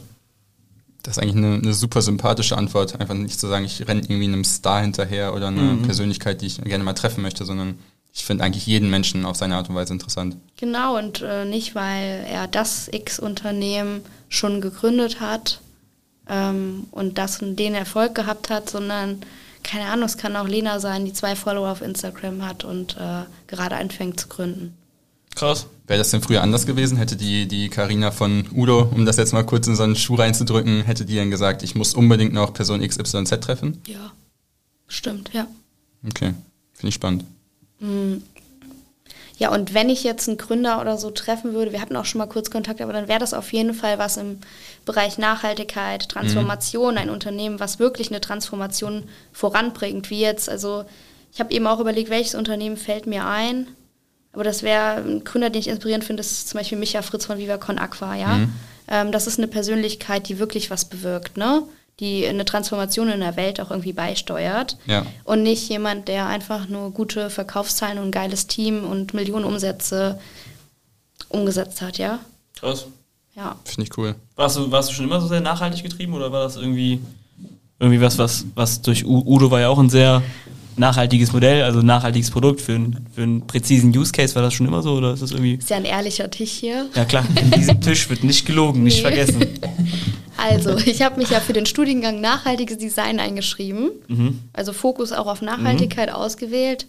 [1.03, 2.99] Das ist eigentlich eine, eine, super sympathische Antwort.
[2.99, 5.83] Einfach nicht zu sagen, ich renne irgendwie einem Star hinterher oder einer mhm.
[5.83, 7.79] Persönlichkeit, die ich gerne mal treffen möchte, sondern
[8.13, 10.37] ich finde eigentlich jeden Menschen auf seine Art und Weise interessant.
[10.57, 15.61] Genau, und äh, nicht, weil er das X-Unternehmen schon gegründet hat
[16.27, 19.21] ähm, und das und den Erfolg gehabt hat, sondern
[19.63, 23.23] keine Ahnung, es kann auch Lena sein, die zwei Follower auf Instagram hat und äh,
[23.47, 24.73] gerade anfängt zu gründen.
[25.35, 25.67] Krass.
[25.87, 26.97] Wäre das denn früher anders gewesen?
[26.97, 30.15] Hätte die die Karina von Udo, um das jetzt mal kurz in so einen Schuh
[30.15, 33.81] reinzudrücken, hätte die dann gesagt, ich muss unbedingt noch Person XYZ treffen?
[33.87, 34.11] Ja,
[34.87, 35.47] stimmt, ja.
[36.05, 36.33] Okay,
[36.73, 37.25] finde ich spannend.
[39.39, 42.19] Ja, und wenn ich jetzt einen Gründer oder so treffen würde, wir hatten auch schon
[42.19, 44.39] mal kurz Kontakt, aber dann wäre das auf jeden Fall was im
[44.85, 46.99] Bereich Nachhaltigkeit, Transformation, mhm.
[46.99, 50.83] ein Unternehmen, was wirklich eine Transformation voranbringt, wie jetzt, also
[51.31, 53.67] ich habe eben auch überlegt, welches Unternehmen fällt mir ein,
[54.33, 57.37] aber das wäre ein Gründer, den ich inspirierend finde, ist zum Beispiel Micha Fritz von
[57.37, 58.37] Viva Aqua, ja.
[58.39, 58.53] Mhm.
[58.89, 61.63] Ähm, das ist eine Persönlichkeit, die wirklich was bewirkt, ne?
[61.99, 64.77] Die eine Transformation in der Welt auch irgendwie beisteuert.
[64.85, 65.05] Ja.
[65.23, 70.19] Und nicht jemand, der einfach nur gute Verkaufszahlen und ein geiles Team und Millionen Umsätze
[71.29, 72.19] umgesetzt hat, ja.
[72.59, 72.87] Krass.
[73.35, 73.55] Ja.
[73.63, 74.15] Finde ich cool.
[74.35, 76.99] Warst du, warst du schon immer so sehr nachhaltig getrieben oder war das irgendwie,
[77.79, 80.21] irgendwie was, was, was durch Udo war ja auch ein sehr
[80.79, 84.65] nachhaltiges Modell, also nachhaltiges Produkt für, ein, für einen präzisen Use Case, war das schon
[84.65, 85.55] immer so oder ist das irgendwie?
[85.55, 86.87] Ist ja ein ehrlicher Tisch hier.
[86.95, 89.01] Ja klar, in diesem Tisch wird nicht gelogen, nicht nee.
[89.01, 89.45] vergessen.
[90.39, 94.39] Also, ich habe mich ja für den Studiengang Nachhaltiges Design eingeschrieben, mhm.
[94.53, 96.15] also Fokus auch auf Nachhaltigkeit mhm.
[96.15, 96.87] ausgewählt.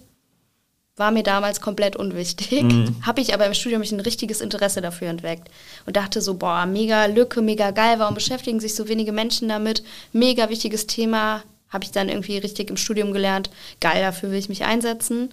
[0.96, 2.62] War mir damals komplett unwichtig.
[2.62, 2.96] Mhm.
[3.06, 5.48] Habe ich aber im Studium ein richtiges Interesse dafür entweckt
[5.86, 9.82] und dachte so, boah, mega Lücke, mega geil, warum beschäftigen sich so wenige Menschen damit?
[10.12, 13.48] Mega wichtiges Thema, habe ich dann irgendwie richtig im Studium gelernt.
[13.80, 15.30] Geil, dafür will ich mich einsetzen.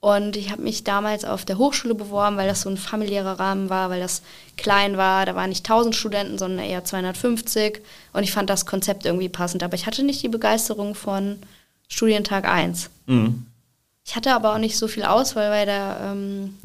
[0.00, 3.68] Und ich habe mich damals auf der Hochschule beworben, weil das so ein familiärer Rahmen
[3.68, 4.22] war, weil das
[4.56, 5.26] klein war.
[5.26, 7.80] Da waren nicht 1000 Studenten, sondern eher 250.
[8.12, 9.64] Und ich fand das Konzept irgendwie passend.
[9.64, 11.40] Aber ich hatte nicht die Begeisterung von
[11.88, 12.90] Studientag 1.
[13.06, 13.46] Mhm.
[14.04, 16.56] Ich hatte aber auch nicht so viel Auswahl bei, der, ähm,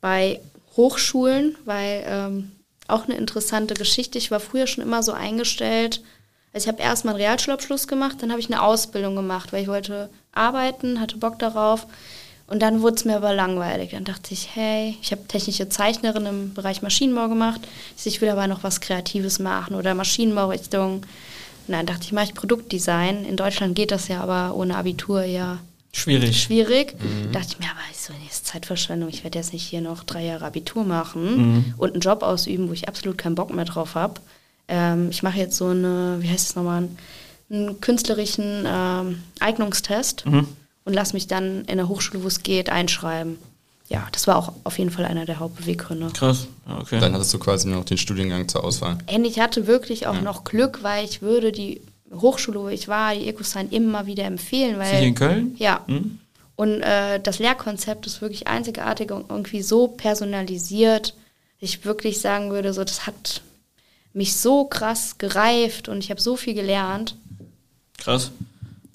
[0.00, 0.40] bei
[0.76, 2.52] Hochschulen, weil ähm,
[2.88, 4.16] auch eine interessante Geschichte.
[4.16, 6.00] Ich war früher schon immer so eingestellt,
[6.52, 9.68] also ich habe erstmal einen Realschulabschluss gemacht, dann habe ich eine Ausbildung gemacht, weil ich
[9.68, 11.86] wollte arbeiten, hatte Bock darauf.
[12.50, 13.92] Und dann wurde es mir aber langweilig.
[13.92, 17.60] Dann dachte ich, hey, ich habe technische Zeichnerin im Bereich Maschinenbau gemacht.
[18.04, 20.96] Ich will aber noch was Kreatives machen oder Maschinenbaurichtung.
[20.96, 23.24] Und dann dachte ich, mache ich Produktdesign.
[23.24, 25.58] In Deutschland geht das ja aber ohne Abitur ja
[25.92, 26.42] schwierig.
[26.42, 26.94] Schwierig.
[27.00, 27.32] Mhm.
[27.32, 29.08] dachte ich mir, aber ist so eine Zeitverschwendung.
[29.08, 31.74] Ich werde jetzt nicht hier noch drei Jahre Abitur machen mhm.
[31.78, 34.20] und einen Job ausüben, wo ich absolut keinen Bock mehr drauf habe
[34.70, 36.88] ähm, ich mache jetzt so eine, wie heißt es nochmal,
[37.50, 40.46] einen künstlerischen ähm, Eignungstest mhm.
[40.84, 43.38] Und lasse mich dann in der Hochschule, wo es geht, einschreiben.
[43.88, 46.10] Ja, das war auch auf jeden Fall einer der Hauptbeweggründe.
[46.14, 46.46] Krass,
[46.78, 47.00] okay.
[47.00, 48.98] Dann hattest du quasi nur noch den Studiengang zur Auswahl.
[49.12, 50.20] Und ich hatte wirklich auch ja.
[50.20, 51.80] noch Glück, weil ich würde die
[52.12, 54.78] Hochschule, wo ich war, die Ecosign immer wieder empfehlen.
[54.78, 55.54] Weil, hier in Köln?
[55.58, 55.84] Ja.
[55.88, 56.20] Mhm.
[56.54, 61.14] Und äh, das Lehrkonzept ist wirklich einzigartig und irgendwie so personalisiert,
[61.60, 63.42] dass ich wirklich sagen würde, so das hat
[64.12, 67.16] mich so krass gereift und ich habe so viel gelernt.
[67.98, 68.30] Krass.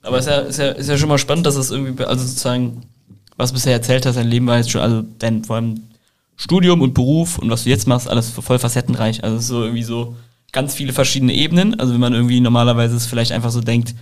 [0.05, 2.25] Aber es ist ja, ist, ja, ist ja schon mal spannend, dass es irgendwie, also
[2.25, 2.83] sozusagen,
[3.37, 5.81] was du bisher erzählt hast, dein Leben war jetzt schon, also dein vor allem
[6.37, 9.23] Studium und Beruf und was du jetzt machst, alles voll facettenreich.
[9.23, 10.15] Also es ist so irgendwie so
[10.51, 11.79] ganz viele verschiedene Ebenen.
[11.79, 13.95] Also wenn man irgendwie normalerweise es vielleicht einfach so denkt,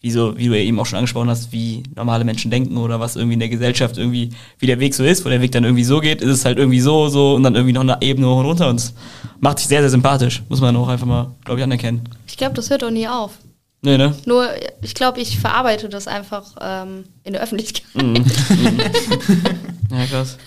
[0.00, 3.00] wie, so, wie du ja eben auch schon angesprochen hast, wie normale Menschen denken oder
[3.00, 5.64] was irgendwie in der Gesellschaft irgendwie, wie der Weg so ist, wo der Weg dann
[5.64, 8.28] irgendwie so geht, ist es halt irgendwie so, so und dann irgendwie noch eine Ebene
[8.28, 8.94] hoch und runter und es
[9.40, 10.42] macht sich sehr, sehr sympathisch.
[10.48, 12.08] Muss man auch einfach mal, glaube ich, anerkennen.
[12.26, 13.38] Ich glaube, das hört auch nie auf.
[13.82, 14.16] Nee, ne?
[14.24, 14.48] Nur,
[14.82, 17.84] ich glaube, ich verarbeite das einfach ähm, in der Öffentlichkeit.
[17.94, 18.16] Mhm.
[19.90, 20.38] ja, krass.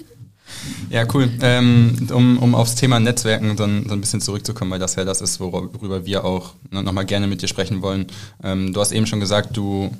[0.89, 1.29] Ja, cool.
[1.41, 5.21] Ähm, um, um aufs Thema Netzwerken dann so ein bisschen zurückzukommen, weil das ja das
[5.21, 8.07] ist, worüber wir auch nochmal gerne mit dir sprechen wollen.
[8.43, 9.91] Ähm, du hast eben schon gesagt, du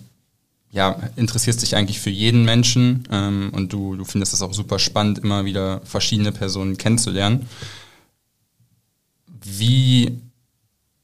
[0.72, 4.78] ja, interessierst dich eigentlich für jeden Menschen ähm, und du, du findest es auch super
[4.78, 7.48] spannend, immer wieder verschiedene Personen kennenzulernen.
[9.44, 10.20] Wie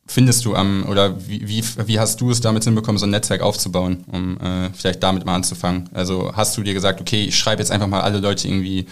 [0.08, 3.41] findest du am, oder wie, wie, wie hast du es damit hinbekommen, so ein Netzwerk
[3.41, 5.89] aufzubauen, um äh, vielleicht damit mal anzufangen?
[5.94, 8.86] Also hast du dir gesagt, okay, ich schreibe jetzt einfach mal alle Leute irgendwie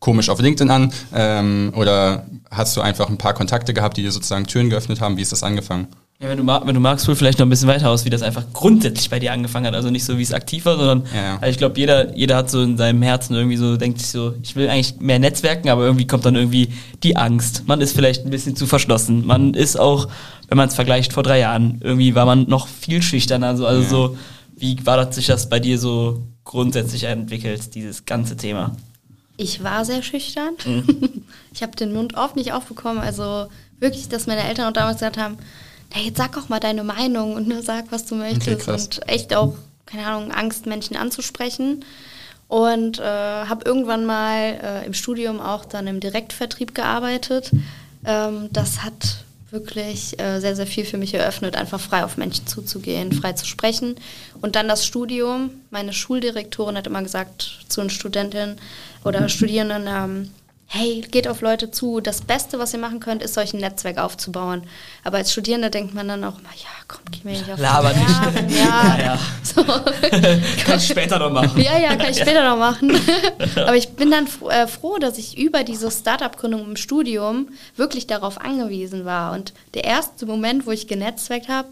[0.00, 0.92] komisch auf LinkedIn an?
[1.14, 5.16] Ähm, oder hast du einfach ein paar Kontakte gehabt, die dir sozusagen Türen geöffnet haben?
[5.16, 5.88] Wie ist das angefangen?
[6.18, 8.22] Ja, wenn du, wenn du magst, hol vielleicht noch ein bisschen weiter aus, wie das
[8.22, 9.74] einfach grundsätzlich bei dir angefangen hat.
[9.74, 11.34] Also nicht so, wie es aktiv war, sondern Ja, ja.
[11.34, 14.34] Also ich glaube, jeder, jeder hat so in seinem Herzen irgendwie so, denkt sich so,
[14.42, 16.72] ich will eigentlich mehr Netzwerken, aber irgendwie kommt dann irgendwie
[17.02, 17.64] die Angst.
[17.66, 19.26] Man ist vielleicht ein bisschen zu verschlossen.
[19.26, 20.08] Man ist auch,
[20.48, 23.48] wenn man es vergleicht vor drei Jahren, irgendwie war man noch viel schüchterner.
[23.48, 23.88] Also, also Ja.
[23.88, 24.16] so,
[24.56, 28.74] wie war das sich das bei dir so grundsätzlich entwickelt, dieses ganze Thema?
[29.36, 30.54] Ich war sehr schüchtern.
[30.64, 30.84] Mhm.
[31.52, 32.98] Ich habe den Mund oft nicht aufbekommen.
[32.98, 33.46] Also
[33.80, 35.36] wirklich, dass meine Eltern auch damals gesagt haben,
[35.94, 38.66] na jetzt sag auch mal deine Meinung und nur sag, was du möchtest.
[38.66, 38.84] krass.
[38.84, 39.54] und echt auch,
[39.86, 41.84] keine Ahnung, Angst, Menschen anzusprechen.
[42.48, 47.50] Und äh, habe irgendwann mal äh, im Studium auch dann im Direktvertrieb gearbeitet.
[48.04, 52.46] Ähm, das hat wirklich äh, sehr, sehr viel für mich eröffnet, einfach frei auf Menschen
[52.46, 53.96] zuzugehen, frei zu sprechen.
[54.40, 55.50] Und dann das Studium.
[55.70, 58.58] Meine Schuldirektorin hat immer gesagt zu den Studentinnen
[59.04, 60.30] oder Studierenden, ähm,
[60.68, 62.00] hey, geht auf Leute zu.
[62.00, 64.62] Das Beste, was ihr machen könnt, ist, euch ein Netzwerk aufzubauen.
[65.04, 67.92] Aber als Studierender denkt man dann auch immer, ja, komm, geh mir nicht auf Laber
[67.92, 68.58] die nicht.
[68.58, 69.18] Ja, Ja, ja.
[69.42, 69.62] So.
[69.62, 71.60] Kann ich später noch machen.
[71.60, 72.92] Ja, ja, kann ich später noch machen.
[73.56, 78.40] Aber ich bin dann äh, froh, dass ich über diese Startup-Gründung im Studium wirklich darauf
[78.40, 79.32] angewiesen war.
[79.32, 81.68] Und der erste Moment, wo ich genetzwerkt habe,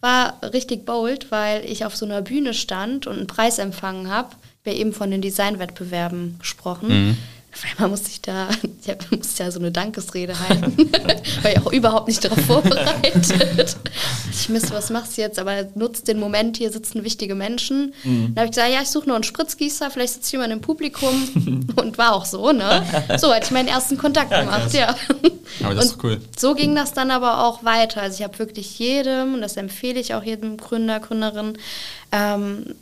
[0.00, 4.30] war richtig bold, weil ich auf so einer Bühne stand und einen Preis empfangen habe.
[4.66, 7.18] Habe eben von den Designwettbewerben gesprochen.
[7.54, 8.48] Auf einmal musste ich da,
[8.82, 10.90] ich hab- musste ja so eine Dankesrede halten.
[11.42, 13.76] war ich auch überhaupt nicht darauf vorbereitet.
[14.36, 15.38] Ich Mist, was machst du jetzt?
[15.38, 17.94] Aber nutzt den Moment, hier sitzen wichtige Menschen.
[18.02, 21.62] Dann habe ich gesagt, ja, ich suche nur einen Spritzgießer, vielleicht sitzt jemand im Publikum.
[21.76, 22.82] Und war auch so, ne?
[23.16, 24.96] So hatte ich meinen ersten Kontakt gemacht, ja.
[25.62, 26.20] Aber das Und ist cool.
[26.36, 28.02] so ging das dann aber auch weiter.
[28.02, 31.56] Also ich habe wirklich jedem, und das empfehle ich auch jedem Gründer, Gründerin,
[32.12, 32.74] ähm,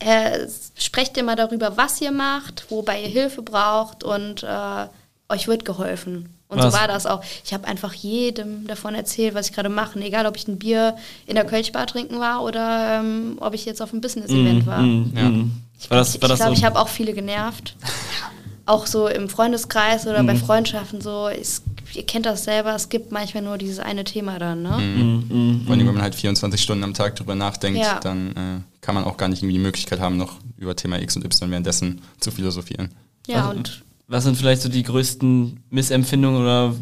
[0.00, 4.86] äh, sprecht immer darüber, was ihr macht, wobei ihr Hilfe braucht und äh,
[5.28, 6.28] euch wird geholfen.
[6.48, 6.72] Und Was?
[6.72, 7.22] so war das auch.
[7.44, 9.98] Ich habe einfach jedem davon erzählt, was ich gerade mache.
[10.00, 13.80] Egal, ob ich ein Bier in der Kölschbar trinken war oder ähm, ob ich jetzt
[13.82, 14.80] auf einem Business-Event war.
[14.82, 15.22] Mm, Ja.
[15.28, 15.50] mm.
[15.88, 16.58] War das, war ich das glaube, so?
[16.58, 17.76] ich habe auch viele genervt.
[18.66, 20.26] Auch so im Freundeskreis oder Mhm.
[20.28, 21.28] bei Freundschaften so.
[21.28, 21.60] Es,
[21.96, 24.78] ihr kennt das selber, es gibt manchmal nur dieses eine Thema dann, ne?
[24.78, 28.00] Mm, Vor allem, wenn man halt 24 Stunden am Tag drüber nachdenkt, Ja.
[28.00, 31.16] dann äh, kann man auch gar nicht irgendwie die Möglichkeit haben, noch über Thema X
[31.16, 32.90] und Y währenddessen zu philosophieren.
[33.26, 36.74] Ja, Also- und Was sind vielleicht so die größten Missempfindungen oder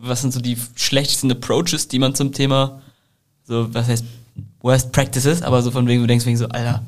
[0.00, 2.80] was sind so die schlechtesten Approaches, die man zum Thema,
[3.44, 4.04] so, was heißt,
[4.60, 6.84] Worst Practices, aber so von wegen, du denkst wegen so, Alter,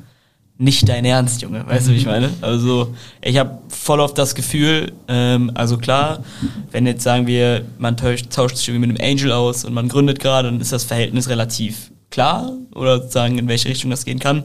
[0.60, 2.28] nicht dein Ernst, Junge, weißt du, wie ich meine?
[2.42, 6.22] Also, ich habe voll oft das Gefühl, ähm, also klar,
[6.70, 9.88] wenn jetzt sagen wir, man tauscht, tauscht sich irgendwie mit einem Angel aus und man
[9.88, 14.18] gründet gerade, dann ist das Verhältnis relativ klar oder sagen, in welche Richtung das gehen
[14.18, 14.44] kann.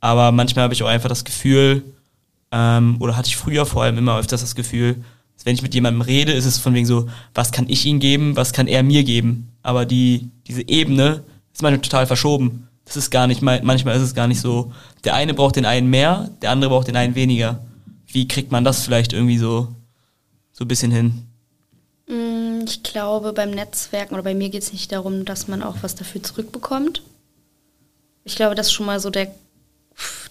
[0.00, 1.82] Aber manchmal habe ich auch einfach das Gefühl,
[2.52, 5.02] ähm, oder hatte ich früher vor allem immer öfters das Gefühl,
[5.34, 7.98] dass wenn ich mit jemandem rede, ist es von wegen so, was kann ich ihm
[7.98, 9.48] geben, was kann er mir geben.
[9.64, 12.68] Aber die, diese Ebene ist manchmal total verschoben.
[12.90, 14.72] Das ist gar nicht, mal- manchmal ist es gar nicht so,
[15.04, 17.60] der eine braucht den einen mehr, der andere braucht den einen weniger.
[18.08, 19.68] Wie kriegt man das vielleicht irgendwie so,
[20.52, 21.22] so ein bisschen hin?
[22.08, 25.76] Mm, Ich glaube, beim Netzwerken oder bei mir geht es nicht darum, dass man auch
[25.82, 27.02] was dafür zurückbekommt.
[28.24, 29.32] Ich glaube, das ist schon mal so der,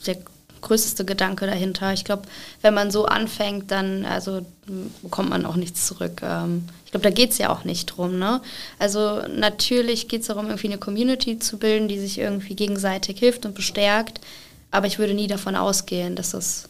[0.06, 0.18] der
[0.62, 1.94] größte Gedanke dahinter.
[1.94, 2.24] Ich glaube,
[2.62, 4.46] wenn man so anfängt, dann also
[5.02, 6.22] bekommt man auch nichts zurück.
[6.24, 8.18] Ähm, Ich glaube, da geht es ja auch nicht drum.
[8.18, 8.42] Ne?
[8.80, 13.46] Also natürlich geht es darum, irgendwie eine Community zu bilden, die sich irgendwie gegenseitig hilft
[13.46, 14.20] und bestärkt.
[14.72, 16.70] Aber ich würde nie davon ausgehen, dass das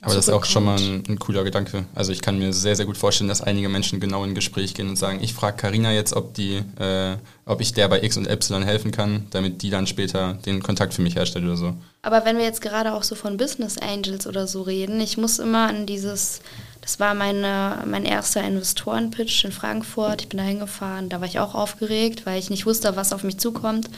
[0.00, 1.84] Aber das ist auch schon mal ein, ein cooler Gedanke.
[1.92, 4.74] Also ich kann mir sehr, sehr gut vorstellen, dass einige Menschen genau in ein Gespräch
[4.74, 8.16] gehen und sagen, ich frage Karina jetzt, ob die, äh, ob ich der bei X
[8.16, 11.74] und Y helfen kann, damit die dann später den Kontakt für mich herstellt oder so.
[12.02, 15.40] Aber wenn wir jetzt gerade auch so von Business Angels oder so reden, ich muss
[15.40, 16.42] immer an dieses,
[16.80, 20.22] das war meine, mein erster Investorenpitch in Frankfurt.
[20.22, 23.24] Ich bin da hingefahren, da war ich auch aufgeregt, weil ich nicht wusste, was auf
[23.24, 23.88] mich zukommt.
[23.88, 23.94] Und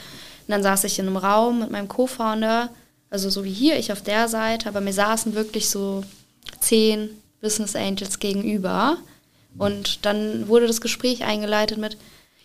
[0.48, 2.70] dann saß ich in einem Raum mit meinem Co-Founder,
[3.10, 6.04] also so wie hier, ich auf der Seite, aber mir saßen wirklich so
[6.60, 8.96] zehn Business Angels gegenüber.
[9.58, 11.96] Und dann wurde das Gespräch eingeleitet mit,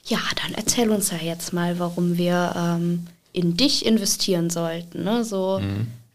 [0.06, 5.04] ja, dann erzähl uns ja jetzt mal, warum wir ähm, in dich investieren sollten.
[5.04, 5.24] Ne?
[5.24, 5.60] So,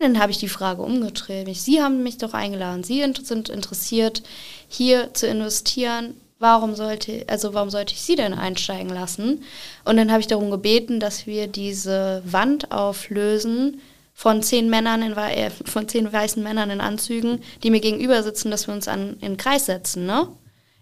[0.00, 1.54] Dann habe ich die Frage umgedreht.
[1.56, 2.82] Sie haben mich doch eingeladen.
[2.82, 4.22] Sie sind interessiert,
[4.68, 6.14] hier zu investieren.
[6.38, 9.44] Warum sollte, also warum sollte ich Sie denn einsteigen lassen?
[9.84, 13.80] Und dann habe ich darum gebeten, dass wir diese Wand auflösen
[14.20, 18.50] von zehn Männern in, äh, von zehn weißen Männern in Anzügen, die mir gegenüber sitzen,
[18.50, 20.04] dass wir uns an in den Kreis setzen.
[20.04, 20.28] Ne?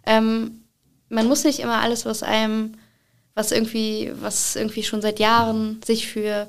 [0.06, 0.64] Ähm,
[1.08, 2.74] man muss nicht immer alles, was einem,
[3.36, 6.48] was irgendwie, was irgendwie schon seit Jahren sich für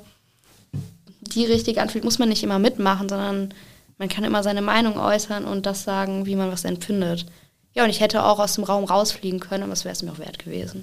[1.20, 3.54] die richtig anfühlt, muss man nicht immer mitmachen, sondern
[3.98, 7.24] man kann immer seine Meinung äußern und das sagen, wie man was empfindet.
[7.72, 10.10] Ja, und ich hätte auch aus dem Raum rausfliegen können, aber es wäre es mir
[10.10, 10.82] auch wert gewesen.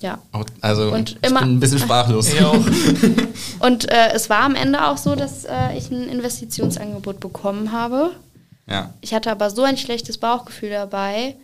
[0.00, 0.18] Ja.
[0.60, 2.28] Also Und ich immer- bin ein bisschen sprachlos.
[3.60, 8.12] Und äh, es war am Ende auch so, dass äh, ich ein Investitionsangebot bekommen habe.
[8.68, 8.92] Ja.
[9.00, 11.36] Ich hatte aber so ein schlechtes Bauchgefühl dabei,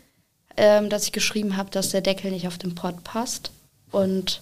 [0.57, 3.51] ähm, dass ich geschrieben habe, dass der Deckel nicht auf den Pott passt.
[3.91, 4.41] Und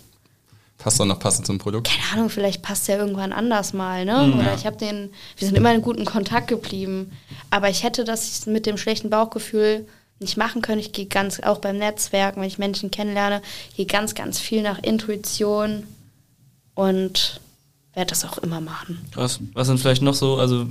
[0.78, 1.88] Passt doch noch passend zum Produkt.
[1.88, 4.32] keine Ahnung, vielleicht passt der irgendwann anders mal, ne?
[4.34, 4.54] Oder ja.
[4.56, 7.12] ich habe den, wir sind immer in guten Kontakt geblieben.
[7.50, 9.86] Aber ich hätte das mit dem schlechten Bauchgefühl
[10.22, 10.80] nicht machen können.
[10.80, 13.42] Ich gehe ganz, auch beim Netzwerken, wenn ich Menschen kennenlerne,
[13.76, 15.84] gehe ganz, ganz viel nach Intuition
[16.74, 17.40] und
[17.94, 18.98] werde das auch immer machen.
[19.12, 19.40] Krass.
[19.52, 20.66] Was sind vielleicht noch so, also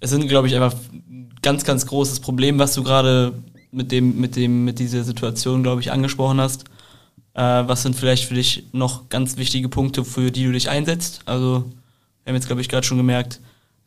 [0.00, 3.32] es sind, glaube ich, einfach ein ganz, ganz großes Problem, was du gerade
[3.70, 6.64] mit dem, mit dem, mit dieser Situation, glaube ich, angesprochen hast.
[7.34, 11.22] Äh, was sind vielleicht für dich noch ganz wichtige Punkte, für die du dich einsetzt?
[11.24, 11.64] Also,
[12.24, 13.40] wir haben jetzt, glaube ich, gerade schon gemerkt,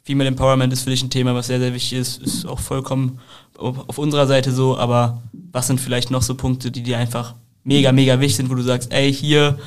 [0.05, 3.19] Female Empowerment ist für dich ein Thema, was sehr, sehr wichtig ist, ist auch vollkommen
[3.57, 7.33] auf, unserer Seite so, aber was sind vielleicht noch so Punkte, die dir einfach
[7.63, 9.57] mega, mega wichtig sind, wo du sagst, ey, hier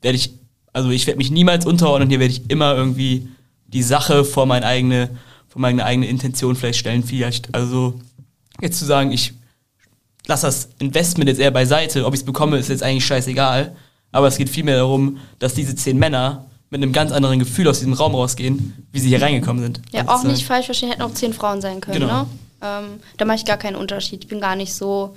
[0.00, 0.34] werde ich,
[0.72, 3.26] also ich werde mich niemals unterordnen, hier werde ich immer irgendwie
[3.66, 5.10] die Sache vor meine eigene,
[5.48, 8.00] vor meine eigene Intention vielleicht stellen, vielleicht, also
[8.60, 9.34] jetzt zu sagen, ich
[10.28, 13.74] lass das Investment jetzt eher beiseite, ob ich es bekomme, ist jetzt eigentlich scheißegal,
[14.12, 17.78] aber es geht vielmehr darum, dass diese zehn Männer mit einem ganz anderen Gefühl aus
[17.78, 19.80] diesem Raum rausgehen, wie sie hier reingekommen sind.
[19.92, 22.22] Ja, Und, auch nicht falsch verstehen, hätten auch zehn Frauen sein können, Genau.
[22.22, 22.26] ne?
[22.60, 24.24] Ähm, da mache ich gar keinen Unterschied.
[24.24, 25.16] Ich bin gar nicht so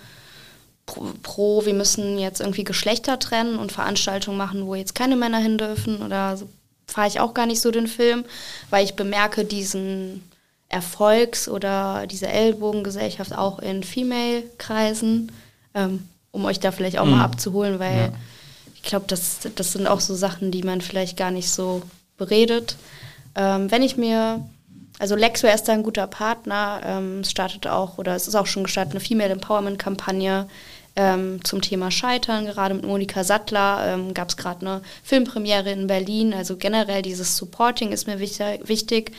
[0.86, 5.40] pro, pro, wir müssen jetzt irgendwie Geschlechter trennen und Veranstaltungen machen, wo jetzt keine Männer
[5.40, 6.48] hin dürfen oder so
[6.88, 8.26] fahre ich auch gar nicht so den Film,
[8.70, 10.24] weil ich bemerke diesen
[10.68, 15.32] Erfolgs- oder diese Ellbogengesellschaft auch in Female-Kreisen,
[15.74, 18.12] ähm, um euch da vielleicht auch mal abzuholen, weil
[18.84, 21.84] ich glaube, das, das sind auch so Sachen, die man vielleicht gar nicht so
[22.18, 22.78] beredet.
[23.36, 24.44] Ähm, wenn ich mir,
[25.00, 28.48] also Lexware ist da ein guter Partner, ähm, es startet auch, oder es ist auch
[28.48, 30.48] schon gestartet, eine Female Empowerment-Kampagne
[30.96, 32.46] ähm, zum Thema Scheitern.
[32.46, 36.34] Gerade mit Monika Sattler ähm, gab es gerade eine Filmpremiere in Berlin.
[36.34, 39.12] Also generell dieses Supporting ist mir wichtig.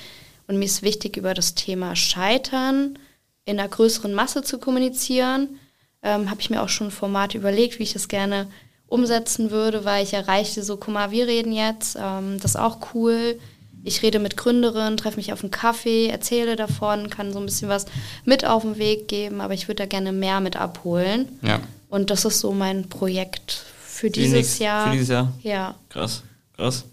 [0.49, 2.99] Und mir ist wichtig, über das Thema Scheitern
[3.45, 5.61] in einer größeren Masse zu kommunizieren.
[6.03, 8.49] Ähm, Habe ich mir auch schon Formate überlegt, wie ich das gerne
[8.93, 12.79] umsetzen würde, weil ich erreichte so, guck mal, wir reden jetzt, ähm, das ist auch
[12.95, 13.39] cool.
[13.85, 17.69] Ich rede mit Gründerinnen, treffe mich auf einen Kaffee, erzähle davon, kann so ein bisschen
[17.69, 17.87] was
[18.25, 21.29] mit auf den Weg geben, aber ich würde da gerne mehr mit abholen.
[21.43, 21.59] Ja.
[21.89, 24.87] Und das ist so mein Projekt für die dieses nächst- Jahr.
[24.87, 25.33] Für dieses Jahr.
[25.43, 25.75] Ja.
[25.89, 26.23] Krass,
[26.57, 26.85] krass.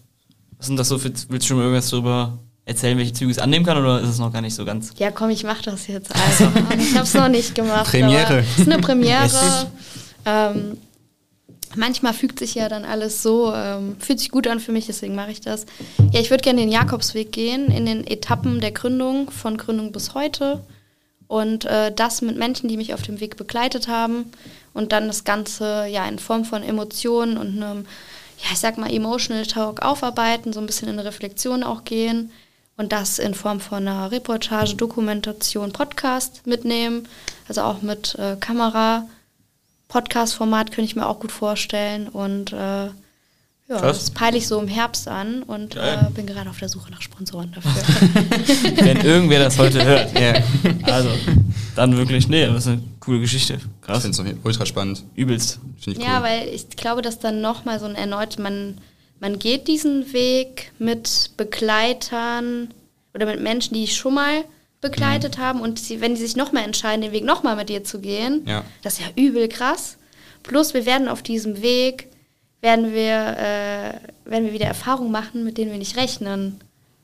[0.58, 3.40] Was sind das so für, willst du schon mal irgendwas darüber erzählen, welche Züge es
[3.40, 4.92] annehmen kann oder ist es noch gar nicht so ganz?
[4.98, 6.52] Ja, komm, ich mach das jetzt einfach.
[6.80, 7.86] ich habe es noch nicht gemacht.
[7.92, 8.44] Premiere.
[8.58, 9.24] ist eine Premiere.
[9.32, 9.66] Yes.
[10.26, 10.78] ähm,
[11.76, 15.16] manchmal fügt sich ja dann alles so, ähm, fühlt sich gut an für mich, deswegen
[15.16, 15.66] mache ich das.
[16.12, 20.14] Ja, ich würde gerne den Jakobsweg gehen in den Etappen der Gründung, von Gründung bis
[20.14, 20.64] heute.
[21.28, 24.32] Und äh, das mit Menschen, die mich auf dem Weg begleitet haben.
[24.74, 27.86] Und dann das Ganze ja in Form von Emotionen und einem,
[28.44, 32.32] ja, ich sag mal, Emotional Talk aufarbeiten, so ein bisschen in eine Reflexion auch gehen.
[32.78, 37.08] Und das in Form von einer Reportage, Dokumentation, Podcast mitnehmen.
[37.48, 39.08] Also auch mit äh, Kamera.
[39.90, 42.08] Podcast-Format könnte ich mir auch gut vorstellen.
[42.08, 42.92] Und äh, ja,
[43.68, 44.00] Krass.
[44.00, 47.02] das peile ich so im Herbst an und äh, bin gerade auf der Suche nach
[47.02, 47.72] Sponsoren dafür.
[48.86, 50.18] Wenn irgendwer das heute hört.
[50.18, 50.34] Ja.
[50.84, 51.10] Also,
[51.76, 53.56] dann wirklich, nee, das ist eine coole Geschichte.
[53.56, 54.02] Ich Krass.
[54.04, 55.04] finde es ultra spannend.
[55.16, 55.60] Übelst.
[55.80, 56.24] Finde ich Ja, cool.
[56.24, 58.78] weil ich glaube, dass dann nochmal so ein erneut, man,
[59.20, 62.70] man geht diesen Weg mit Begleitern
[63.14, 64.44] oder mit Menschen, die schon mal
[64.82, 65.42] begleitet Mhm.
[65.42, 68.44] haben und sie, wenn die sich nochmal entscheiden, den Weg nochmal mit dir zu gehen,
[68.48, 68.64] Ja.
[68.82, 69.98] das ist ja übel krass.
[70.44, 72.08] Plus wir werden auf diesem Weg,
[72.62, 73.94] werden wir, äh,
[74.30, 76.60] werden wir wieder Erfahrungen machen, mit denen wir nicht rechnen.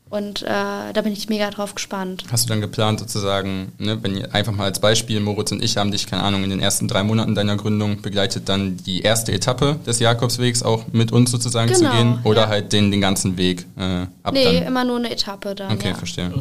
[0.08, 0.46] Und äh,
[0.94, 2.24] da bin ich mega drauf gespannt.
[2.32, 5.78] Hast du dann geplant sozusagen, ne, wenn ihr einfach mal als Beispiel, Moritz und ich
[5.78, 9.32] haben dich, keine Ahnung, in den ersten drei Monaten deiner Gründung begleitet, dann die erste
[9.34, 12.48] Etappe des Jakobswegs auch mit uns sozusagen Genau, zu gehen oder ja.
[12.50, 14.68] halt den, den ganzen Weg äh, ab nee, dann?
[14.68, 15.72] immer nur eine Etappe dann.
[15.74, 15.96] Okay, ja.
[15.96, 16.32] verstehe.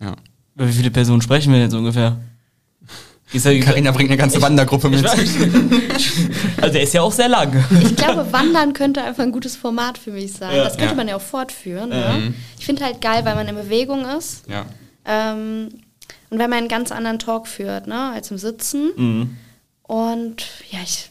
[0.00, 0.14] Ja.
[0.58, 2.16] Über wie viele Personen sprechen wir jetzt ungefähr?
[3.32, 5.04] Ist ja, Carina bringt eine ganze Wandergruppe mit.
[6.60, 7.64] also der ist ja auch sehr lang.
[7.80, 10.56] Ich glaube, Wandern könnte einfach ein gutes Format für mich sein.
[10.56, 10.64] Ja.
[10.64, 10.96] das könnte Ja.
[10.96, 11.90] man ja auch fortführen.
[11.90, 12.34] Ne?
[12.58, 14.66] Ich finde halt geil, weil man in Bewegung ist Ja.
[15.04, 15.68] ähm,
[16.30, 18.90] und weil man einen ganz anderen Talk führt, ne, als im Sitzen.
[18.96, 19.36] Mhm.
[19.84, 21.10] Und ja, ich,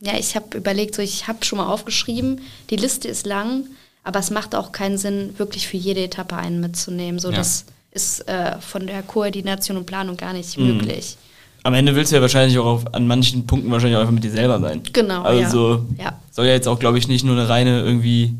[0.00, 3.64] ja, ich habe überlegt, so ich habe schon mal aufgeschrieben, die Liste ist lang,
[4.04, 7.18] aber es macht auch keinen Sinn, wirklich für jede Etappe einen mitzunehmen.
[7.18, 7.36] So, Ja.
[7.38, 7.64] das
[7.98, 10.66] ist äh, von der Koordination und Planung gar nicht Mhm.
[10.76, 11.16] möglich.
[11.64, 14.24] Am Ende willst du ja wahrscheinlich auch auf, an manchen Punkten wahrscheinlich auch einfach mit
[14.24, 14.80] dir selber sein.
[14.92, 16.04] Genau, Also ja.
[16.04, 16.12] Ja.
[16.30, 18.34] soll ja jetzt auch, glaube ich, nicht nur eine reine irgendwie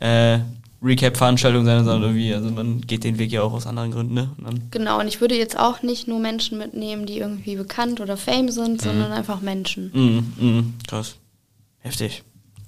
[0.00, 0.38] äh,
[0.82, 4.30] Recap-Veranstaltung sein, sondern irgendwie, also man geht den Weg ja auch aus anderen Gründen, ne?
[4.38, 8.00] Und dann, Genau, und ich würde jetzt auch nicht nur Menschen mitnehmen, die irgendwie bekannt
[8.00, 9.90] oder fame sind, sondern einfach Menschen.
[9.92, 11.16] mm, mm, krass.
[11.80, 12.22] Heftig.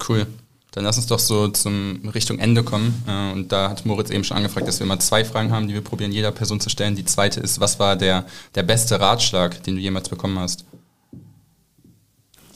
[0.07, 0.25] Cool.
[0.73, 3.03] Dann lass uns doch so zum Richtung Ende kommen.
[3.07, 5.73] Äh, Und da hat Moritz eben schon angefragt, dass wir mal zwei Fragen haben, die
[5.73, 6.95] wir probieren, jeder Person zu stellen.
[6.95, 10.65] Die zweite ist, was war der, der beste Ratschlag, den du jemals bekommen hast?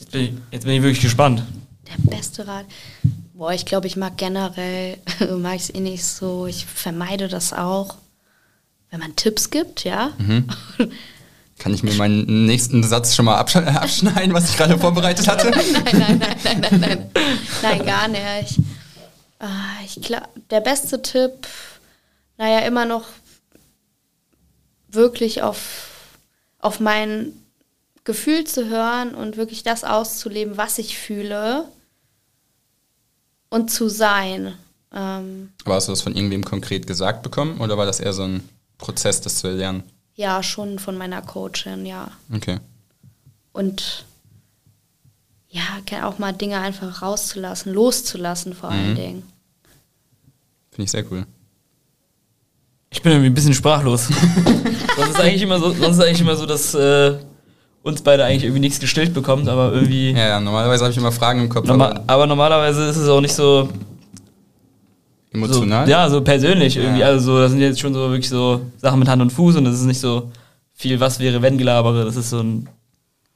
[0.00, 1.42] Jetzt bin, ich, jetzt bin ich wirklich gespannt.
[1.86, 2.66] Der beste Rat.
[3.34, 4.98] Boah, ich glaube, ich mag generell,
[5.38, 6.46] mag ich es eh nicht so.
[6.46, 7.94] Ich vermeide das auch,
[8.90, 10.10] wenn man Tipps gibt, ja.
[11.58, 15.50] Kann ich mir meinen nächsten Satz schon mal absch abschneiden, was ich gerade vorbereitet hatte?
[15.50, 15.64] nein,
[15.98, 17.10] nein, nein, nein, nein, nein.
[17.62, 18.60] Nein, gar nicht.
[19.40, 21.46] Ah, ich glaube, der beste Tipp,
[22.36, 23.04] naja, immer noch
[24.88, 25.88] wirklich auf,
[26.60, 27.32] auf mein
[28.04, 31.66] Gefühl zu hören und wirklich das auszuleben, was ich fühle
[33.50, 34.54] und zu sein.
[34.92, 38.22] Ähm, Aber hast du das von irgendwem konkret gesagt bekommen oder war das eher so
[38.22, 38.48] ein
[38.78, 39.82] Prozess, das zu lernen?
[40.18, 42.10] Ja, schon von meiner Coachin, ja.
[42.34, 42.58] Okay.
[43.52, 44.04] Und
[45.48, 49.22] ja, kann auch mal Dinge einfach rauszulassen, loszulassen vor allen Dingen.
[50.72, 51.24] Finde ich sehr cool.
[52.90, 54.08] Ich bin irgendwie ein bisschen sprachlos.
[54.96, 57.16] sonst ist eigentlich immer so, sonst ist eigentlich immer so, dass äh,
[57.84, 60.10] uns beide eigentlich irgendwie nichts gestellt bekommt, aber irgendwie.
[60.10, 63.08] Ja, ja normalerweise habe ich immer Fragen im Kopf, Norma aber aber normalerweise ist es
[63.08, 63.68] auch nicht so,
[65.46, 65.88] so emotional.
[65.88, 67.00] ja, so persönlich irgendwie.
[67.00, 67.06] Ja.
[67.08, 69.64] Also so, das sind jetzt schon so wirklich so Sachen mit Hand und Fuß und
[69.64, 70.30] das ist nicht so
[70.74, 72.04] viel was wäre wenn gelabere.
[72.04, 72.68] Das ist so ein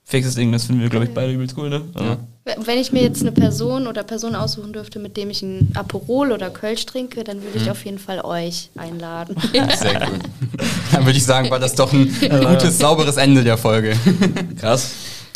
[0.04, 0.52] fixes Ding.
[0.52, 1.82] Das finden wir glaube ich beide übelst cool, ne?
[1.94, 2.16] Also, Ja.
[2.64, 6.32] Wenn ich mir jetzt eine Person oder Person aussuchen dürfte, mit dem ich ein Aperol
[6.32, 9.36] oder Kölsch trinke, dann würde ich auf jeden Fall euch einladen.
[9.52, 10.18] Sehr cool.
[10.90, 13.94] Dann würde ich sagen, war das doch ein gutes, sauberes Ende der Folge.
[14.60, 14.90] Krass.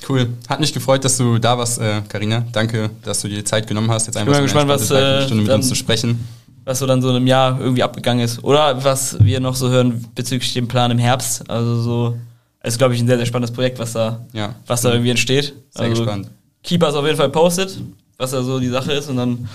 [0.09, 0.27] Cool.
[0.49, 2.45] Hat mich gefreut, dass du da warst, Karina.
[2.53, 4.69] Danke, dass du dir die Zeit genommen hast, jetzt einfach bin so mal eine gespannt,
[4.69, 6.19] was, äh, Dreiviertelstunde mit dann- uns zu sprechen.
[6.67, 8.43] Was so dann so in einem Jahr irgendwie abgegangen ist.
[8.45, 11.49] Oder was wir noch so hören bezüglich dem Plan im Herbst.
[11.49, 12.17] Also so,
[12.61, 14.55] es ist, glaube ich, ein sehr, sehr spannendes Projekt, was da, Ja.
[14.67, 15.55] was da irgendwie entsteht.
[15.71, 16.29] Sehr also, gespannt.
[16.65, 17.81] Keeper ist auf jeden Fall postet,
[18.19, 19.09] was da so die Sache ist.
[19.09, 19.49] Und dann,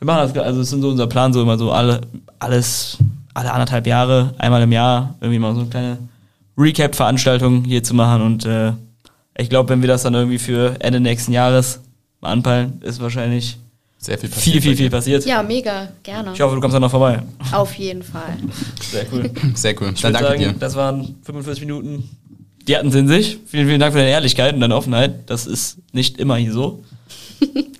[0.00, 2.00] wir machen das, also es sind so unser Plan, so immer so alle,
[2.40, 2.98] alles,
[3.34, 5.98] alle anderthalb Jahre, einmal im Jahr, irgendwie mal so eine kleine
[6.58, 8.20] Recap-Veranstaltung hier zu machen.
[8.20, 8.72] Und äh,
[9.36, 11.80] ich glaube, wenn wir das dann irgendwie für Ende nächsten Jahres
[12.20, 13.58] mal anpeilen, ist wahrscheinlich
[14.00, 14.52] Sehr viel passiert.
[14.54, 15.26] viel, viel, viel passiert.
[15.26, 16.32] ja, mega, gerne.
[16.32, 17.20] Ich hoffe, du kommst dann noch vorbei.
[17.52, 18.36] Auf jeden Fall.
[18.80, 19.28] Sehr cool.
[19.54, 19.90] Sehr cool.
[19.92, 20.52] Ich Dann danke sagen, dir.
[20.52, 22.08] das waren 45 Minuten.
[22.68, 23.38] Die hatten es in sich.
[23.46, 25.28] Vielen, vielen Dank für deine Ehrlichkeit und deine Offenheit.
[25.28, 26.84] Das ist nicht immer hier so.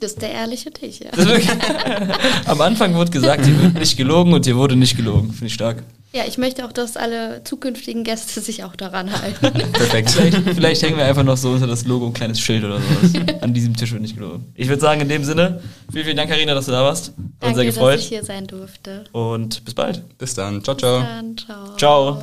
[0.00, 1.10] Das ist der ehrliche Dich, ja.
[2.46, 5.30] Am Anfang wurde gesagt, hier wird nicht gelogen und hier wurde nicht gelogen.
[5.30, 5.82] Finde ich stark.
[6.12, 9.52] Ja, ich möchte auch, dass alle zukünftigen Gäste sich auch daran halten.
[9.72, 10.10] Perfekt.
[10.10, 13.12] Vielleicht, vielleicht hängen wir einfach noch so unter das Logo ein kleines Schild oder sowas.
[13.42, 14.46] An diesem Tisch wird nicht gelogen.
[14.54, 15.60] Ich würde sagen, in dem Sinne,
[15.92, 17.08] vielen, vielen Dank, Karina, dass du da warst.
[17.08, 17.98] Hat uns Danke, sehr dass gefreut.
[18.00, 19.04] ich hier sein durfte.
[19.12, 20.02] Und bis bald.
[20.16, 20.64] Bis dann.
[20.64, 21.00] Ciao, ciao.
[21.00, 21.76] Dann, ciao.
[21.76, 22.22] Ciao.